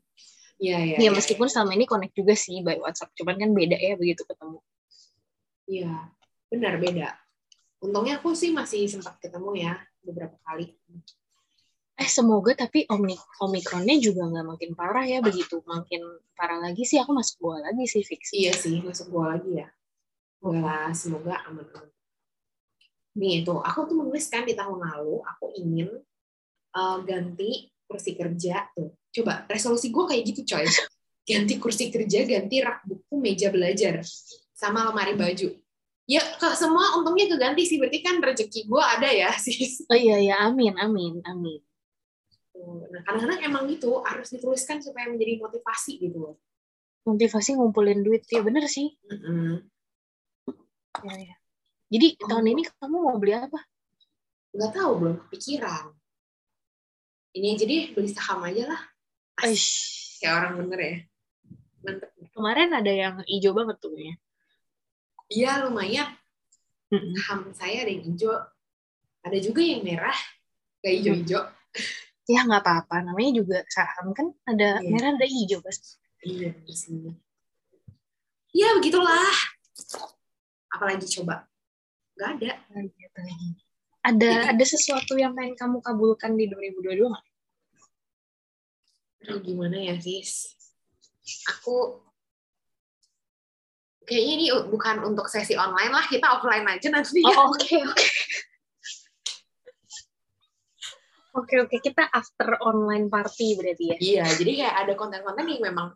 Iya, 0.54 0.78
iya. 0.80 0.96
Ya 0.96 0.98
iya, 1.04 1.10
meskipun 1.10 1.50
selama 1.50 1.74
ini 1.74 1.84
connect 1.84 2.14
juga 2.14 2.32
sih 2.38 2.62
by 2.62 2.78
WhatsApp, 2.78 3.12
cuman 3.18 3.36
kan 3.36 3.50
beda 3.52 3.76
ya 3.76 3.98
begitu 3.98 4.22
ketemu. 4.24 4.58
Iya, 5.66 5.92
benar 6.48 6.74
beda. 6.80 7.08
Untungnya 7.82 8.22
aku 8.22 8.32
sih 8.32 8.54
masih 8.54 8.88
sempat 8.88 9.20
ketemu 9.20 9.50
ya 9.58 9.74
beberapa 10.00 10.38
kali. 10.46 10.72
Eh 11.94 12.10
semoga 12.10 12.58
tapi 12.58 12.90
omni 12.90 13.14
omikronnya 13.38 13.94
juga 14.02 14.26
nggak 14.26 14.46
makin 14.50 14.70
parah 14.74 15.06
ya 15.06 15.22
begitu 15.22 15.62
makin 15.62 16.02
parah 16.34 16.58
lagi 16.58 16.82
sih 16.82 16.98
aku 16.98 17.14
masuk 17.14 17.36
gua 17.38 17.62
lagi 17.62 17.86
sih 17.86 18.02
fix. 18.02 18.34
Iya 18.34 18.50
sih, 18.50 18.82
masuk 18.82 19.14
gua 19.14 19.38
lagi 19.38 19.62
ya. 19.62 19.70
Enggak 20.42 20.62
lah, 20.66 20.90
semoga 20.90 21.34
aman-aman. 21.46 21.86
Nih 23.14 23.46
itu, 23.46 23.54
aku 23.62 23.86
tuh 23.86 23.94
menuliskan 23.94 24.42
di 24.42 24.58
tahun 24.58 24.82
lalu, 24.82 25.22
aku 25.22 25.54
ingin 25.54 25.88
eh, 26.74 26.98
ganti 27.06 27.70
kursi 27.86 28.18
kerja 28.18 28.66
tuh. 28.74 28.90
Coba 29.14 29.46
resolusi 29.46 29.94
gua 29.94 30.10
kayak 30.10 30.22
gitu 30.34 30.42
coy. 30.54 30.66
Ganti 31.24 31.56
kursi 31.56 31.88
kerja, 31.88 32.28
ganti 32.28 32.60
rak 32.60 32.84
buku, 32.84 33.16
meja 33.16 33.48
belajar, 33.48 34.04
sama 34.52 34.84
lemari 34.84 35.16
baju. 35.16 35.56
Ya, 36.04 36.20
ke 36.20 36.52
semua 36.52 37.00
untungnya 37.00 37.32
keganti 37.32 37.64
sih. 37.64 37.80
Berarti 37.80 38.04
kan 38.04 38.20
rezeki 38.20 38.68
gua 38.68 39.00
ada 39.00 39.08
ya, 39.08 39.32
sis. 39.40 39.88
Oh 39.88 39.96
iya 39.96 40.20
ya 40.20 40.36
amin 40.44 40.76
amin 40.76 41.24
amin. 41.24 41.64
Nah, 42.64 43.00
kadang-kadang 43.04 43.40
emang 43.44 43.64
gitu 43.68 44.00
harus 44.02 44.32
dituliskan 44.32 44.80
supaya 44.80 45.10
menjadi 45.12 45.38
motivasi 45.40 46.00
gitu 46.00 46.16
loh. 46.18 46.34
Motivasi 47.04 47.60
ngumpulin 47.60 48.00
duit 48.00 48.24
ya 48.32 48.40
bener 48.40 48.64
sih. 48.64 48.96
Mm-mm. 49.10 49.60
Ya, 51.04 51.14
ya. 51.20 51.36
Jadi 51.92 52.16
Oh. 52.24 52.28
tahun 52.32 52.46
ini 52.56 52.62
kamu 52.80 52.96
mau 52.96 53.16
beli 53.20 53.36
apa? 53.36 53.60
Nggak 54.56 54.70
tahu, 54.72 54.90
belum 55.02 55.16
kepikiran. 55.28 55.92
Ini 57.34 57.46
aja 57.58 57.64
deh, 57.66 57.84
beli 57.92 58.08
saham 58.08 58.40
aja 58.46 58.62
lah. 58.70 58.80
Aish. 59.42 60.16
Kayak 60.22 60.34
orang 60.38 60.52
bener 60.64 60.78
ya. 60.80 60.96
Mantep. 61.84 62.10
Kemarin 62.32 62.70
ada 62.72 62.92
yang 62.94 63.14
hijau 63.26 63.52
banget 63.52 63.76
tuh 63.82 63.92
ya. 63.98 64.14
Iya, 65.28 65.50
lumayan. 65.66 66.14
Saham 66.94 67.50
saya 67.52 67.82
ada 67.84 67.90
yang 67.90 68.06
hijau. 68.06 68.32
Ada 69.26 69.38
juga 69.42 69.60
yang 69.60 69.82
merah. 69.82 70.16
Gak 70.80 70.94
hijau-hijau. 71.02 71.42
Ya 72.24 72.40
nggak 72.40 72.64
apa-apa, 72.64 73.04
namanya 73.04 73.44
juga 73.44 73.58
saham 73.68 74.16
kan 74.16 74.32
ada 74.48 74.80
Iya. 74.80 74.88
merah 74.88 75.10
ada 75.12 75.26
hijau 75.28 75.60
pasti. 75.60 76.00
Iya, 76.24 76.56
sini. 76.72 77.12
Iya, 78.54 78.80
begitulah. 78.80 79.28
Apalagi 80.72 81.04
coba? 81.20 81.44
Gak 82.16 82.40
ada. 82.40 82.50
Ada 84.04 84.56
ada 84.56 84.64
sesuatu 84.64 85.18
yang 85.20 85.36
pengen 85.36 85.58
kamu 85.58 85.84
kabulkan 85.84 86.32
di 86.38 86.48
2022 86.48 87.12
nggak? 87.12 87.26
Aduh, 89.24 89.38
gimana 89.44 89.76
ya, 89.80 89.96
sis? 90.00 90.54
Aku 91.48 92.04
kayaknya 94.04 94.32
ini 94.36 94.46
bukan 94.68 95.00
untuk 95.04 95.28
sesi 95.32 95.56
online 95.56 95.92
lah, 95.92 96.04
kita 96.08 96.40
offline 96.40 96.68
aja 96.68 96.88
nanti. 96.92 97.20
Oh 97.24 97.52
oke 97.52 97.76
oke. 97.84 98.08
Oke 101.34 101.58
oke 101.58 101.82
kita 101.82 102.06
after 102.08 102.54
online 102.62 103.10
party 103.10 103.58
berarti 103.58 103.84
ya. 103.90 103.96
Iya, 103.98 104.24
jadi 104.38 104.52
kayak 104.54 104.74
ada 104.86 104.92
konten-konten 104.94 105.50
yang 105.50 105.62
memang 105.64 105.90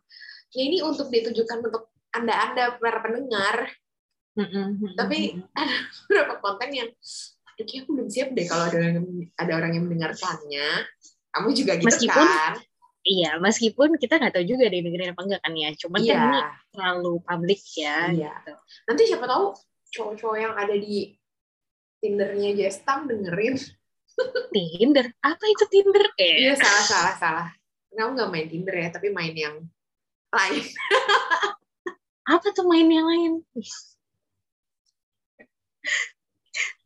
ya 0.50 0.62
ini 0.66 0.82
untuk 0.82 1.06
ditujukan 1.08 1.62
untuk 1.62 1.94
anda-anda 2.10 2.74
para 2.74 2.98
pendengar. 2.98 3.70
Tapi 4.94 5.18
ada 5.58 5.74
beberapa 6.06 6.34
konten 6.42 6.68
yang 6.74 6.90
"Aduh, 6.90 7.62
kayaknya 7.62 7.80
aku 7.82 7.90
belum 7.94 8.08
siap 8.10 8.28
deh 8.34 8.46
kalau 8.46 8.64
ada 8.66 8.78
orang 8.78 8.96
ada 9.34 9.52
orang 9.54 9.70
yang 9.74 9.84
mendengarkannya. 9.86 10.68
Kamu 11.30 11.48
juga 11.54 11.72
gitu 11.76 11.86
Meskipun- 11.86 12.30
kan? 12.30 12.54
iya 13.08 13.40
meskipun 13.40 13.96
kita 13.96 14.20
nggak 14.20 14.34
tahu 14.36 14.44
juga 14.44 14.68
deh 14.68 14.82
dengerin 14.82 15.14
apa 15.14 15.22
enggak 15.22 15.40
kan 15.40 15.54
ya. 15.54 15.70
Cuman 15.78 15.98
Iya, 16.02 16.12
kan 16.12 16.26
ini 16.26 16.40
terlalu 16.74 17.12
publik 17.22 17.62
ya. 17.78 17.96
Iya. 18.10 18.32
gitu. 18.42 18.52
nanti 18.90 19.02
siapa 19.06 19.24
tahu 19.24 19.44
cowok-cowok 19.88 20.36
yang 20.36 20.54
ada 20.58 20.74
di 20.74 21.14
Tindernya 21.98 22.50
Jestam 22.54 23.06
dengerin. 23.06 23.54
Tinder 24.52 25.06
apa 25.22 25.44
itu 25.46 25.64
Tinder? 25.70 26.04
Eh 26.18 26.48
Iya, 26.48 26.54
salah, 26.58 26.84
salah, 26.84 27.14
salah. 27.18 27.48
Kamu 27.94 28.14
nggak 28.14 28.30
main 28.30 28.46
Tinder 28.46 28.74
ya, 28.74 28.88
tapi 28.94 29.10
main 29.10 29.34
yang 29.34 29.56
lain. 30.30 30.64
apa 32.34 32.46
tuh 32.52 32.66
main 32.68 32.86
yang 32.86 33.06
lain? 33.06 33.32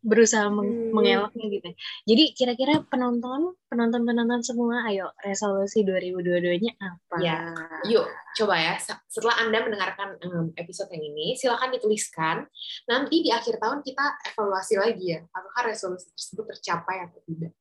Berusaha 0.02 0.50
meng- 0.50 0.90
Hmm. 0.90 0.92
mengelaknya 0.92 1.46
gitu. 1.48 1.68
Jadi 2.04 2.24
kira-kira 2.34 2.82
penonton, 2.84 3.54
penonton-penonton 3.66 4.42
semua, 4.42 4.82
ayo 4.84 5.14
resolusi 5.18 5.80
2022-nya 5.82 6.74
apa? 6.76 7.16
Ya. 7.18 7.54
Yuk, 7.86 8.06
coba 8.34 8.58
ya. 8.58 8.74
se- 8.76 8.98
Setelah 9.06 9.38
Anda 9.40 9.62
mendengarkan 9.62 10.18
em, 10.18 10.50
episode 10.54 10.90
yang 10.90 11.06
ini, 11.06 11.34
silakan 11.34 11.70
dituliskan. 11.70 12.36
Nanti 12.84 13.22
di 13.22 13.30
akhir 13.30 13.56
tahun 13.56 13.80
kita 13.80 14.04
evaluasi 14.28 14.74
lagi 14.76 15.14
ya, 15.14 15.22
apakah 15.24 15.70
resolusi 15.70 16.10
tersebut 16.10 16.50
tercapai 16.50 17.06
atau 17.06 17.22
tidak. 17.22 17.54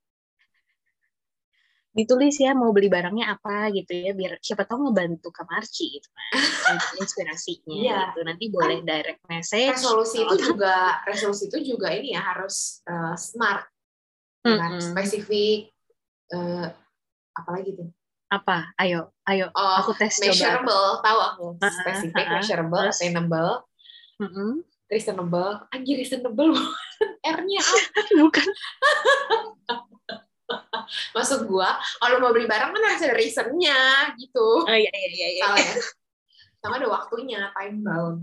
Ditulis 1.91 2.35
ya 2.35 2.51
mau 2.51 2.71
beli 2.71 2.87
barangnya 2.87 3.31
apa 3.31 3.67
gitu 3.69 3.91
ya, 3.91 4.11
biar 4.11 4.39
siapa 4.39 4.63
tahu 4.63 4.87
ngebantu 4.87 5.27
Kak 5.27 5.43
Marci 5.43 5.91
gitu 5.93 6.07
kan. 6.07 6.77
Inspirasinya 6.97 7.67
Iya. 7.69 7.99
gitu. 8.07 8.19
Nanti 8.23 8.45
boleh 8.47 8.79
direct 8.79 9.19
message. 9.25 9.75
Resolusi 9.75 10.17
itu 10.19 10.31
atau- 10.31 10.47
juga, 10.55 10.75
resolusi 11.03 11.43
itu 11.45 11.75
juga 11.75 11.91
ini 11.91 12.15
ya 12.15 12.23
harus 12.23 12.79
eh, 12.83 13.15
smart, 13.15 13.67
kan? 14.39 14.71
Mm-mm. 14.71 14.79
spesifik. 14.81 15.67
eh, 16.29 16.67
apalagi 17.33 17.75
tuh? 17.75 17.91
apa? 18.29 18.71
Ayo, 18.77 19.11
ayo 19.27 19.51
Oh, 19.51 19.75
aku 19.77 19.91
tes 19.91 20.15
coba. 20.15 20.31
measurable, 20.31 20.87
tahu 21.03 21.19
aku. 21.19 21.45
Uh-uh, 21.59 21.67
Spesifik, 21.67 22.23
uh-uh. 22.23 22.35
measurable, 22.39 22.83
Terus? 22.87 22.95
attainable, 22.95 23.51
Mm-mm. 24.15 24.51
reasonable. 24.87 25.67
Anjir, 25.67 25.99
reasonable. 25.99 26.55
R-nya 27.35 27.59
apa? 27.59 27.99
Bukan. 28.23 28.47
Maksud 31.15 31.47
gua, 31.47 31.77
kalau 31.99 32.17
mau 32.19 32.31
beli 32.31 32.45
barang 32.47 32.71
kan 32.71 32.81
harus 32.81 33.03
ada 33.03 33.15
reason-nya 33.15 34.13
gitu. 34.17 34.65
Oh 34.65 34.75
iya 34.77 34.91
iya 34.91 35.09
iya. 35.11 35.27
iya. 35.37 35.43
Salah 35.43 35.59
ya? 35.59 35.73
Sama 36.61 36.73
ada 36.77 36.87
waktunya, 36.93 37.39
time 37.57 37.77
bound. 37.81 38.19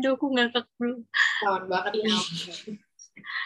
Aduh, 0.00 0.16
aku 0.16 0.26
ngakak 0.32 0.66
dulu. 0.80 1.04
Tahun 1.44 1.62
banget 1.68 1.92
oke. 2.08 2.52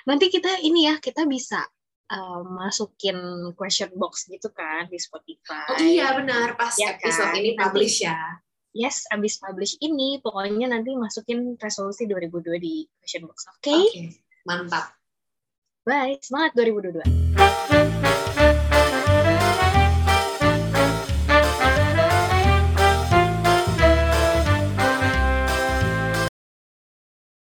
Nanti 0.07 0.27
kita 0.31 0.63
ini 0.63 0.87
ya, 0.91 0.99
kita 1.03 1.27
bisa 1.27 1.67
uh, 2.11 2.43
masukin 2.47 3.19
question 3.59 3.91
box 3.99 4.27
gitu 4.31 4.51
kan 4.55 4.87
di 4.87 4.99
Spotify. 4.99 5.67
Oh 5.71 5.79
iya 5.83 6.15
benar, 6.15 6.55
pas 6.55 6.75
Ya 6.79 6.95
episode 6.95 7.31
kan? 7.35 7.39
ini 7.39 7.55
Nanti- 7.55 7.63
publish 7.63 7.97
ya. 8.07 8.19
Yes, 8.75 9.07
abis 9.07 9.39
publish 9.39 9.79
ini, 9.79 10.19
pokoknya 10.19 10.67
nanti 10.67 10.99
masukin 10.99 11.55
resolusi 11.63 12.11
2022 12.11 12.59
di 12.59 12.83
question 12.99 13.23
box. 13.31 13.47
Oke, 13.47 13.71
Oke, 13.71 14.03
mantap. 14.43 14.99
Bye, 15.85 16.17
semangat 16.25 16.57
2022. 16.57 18.14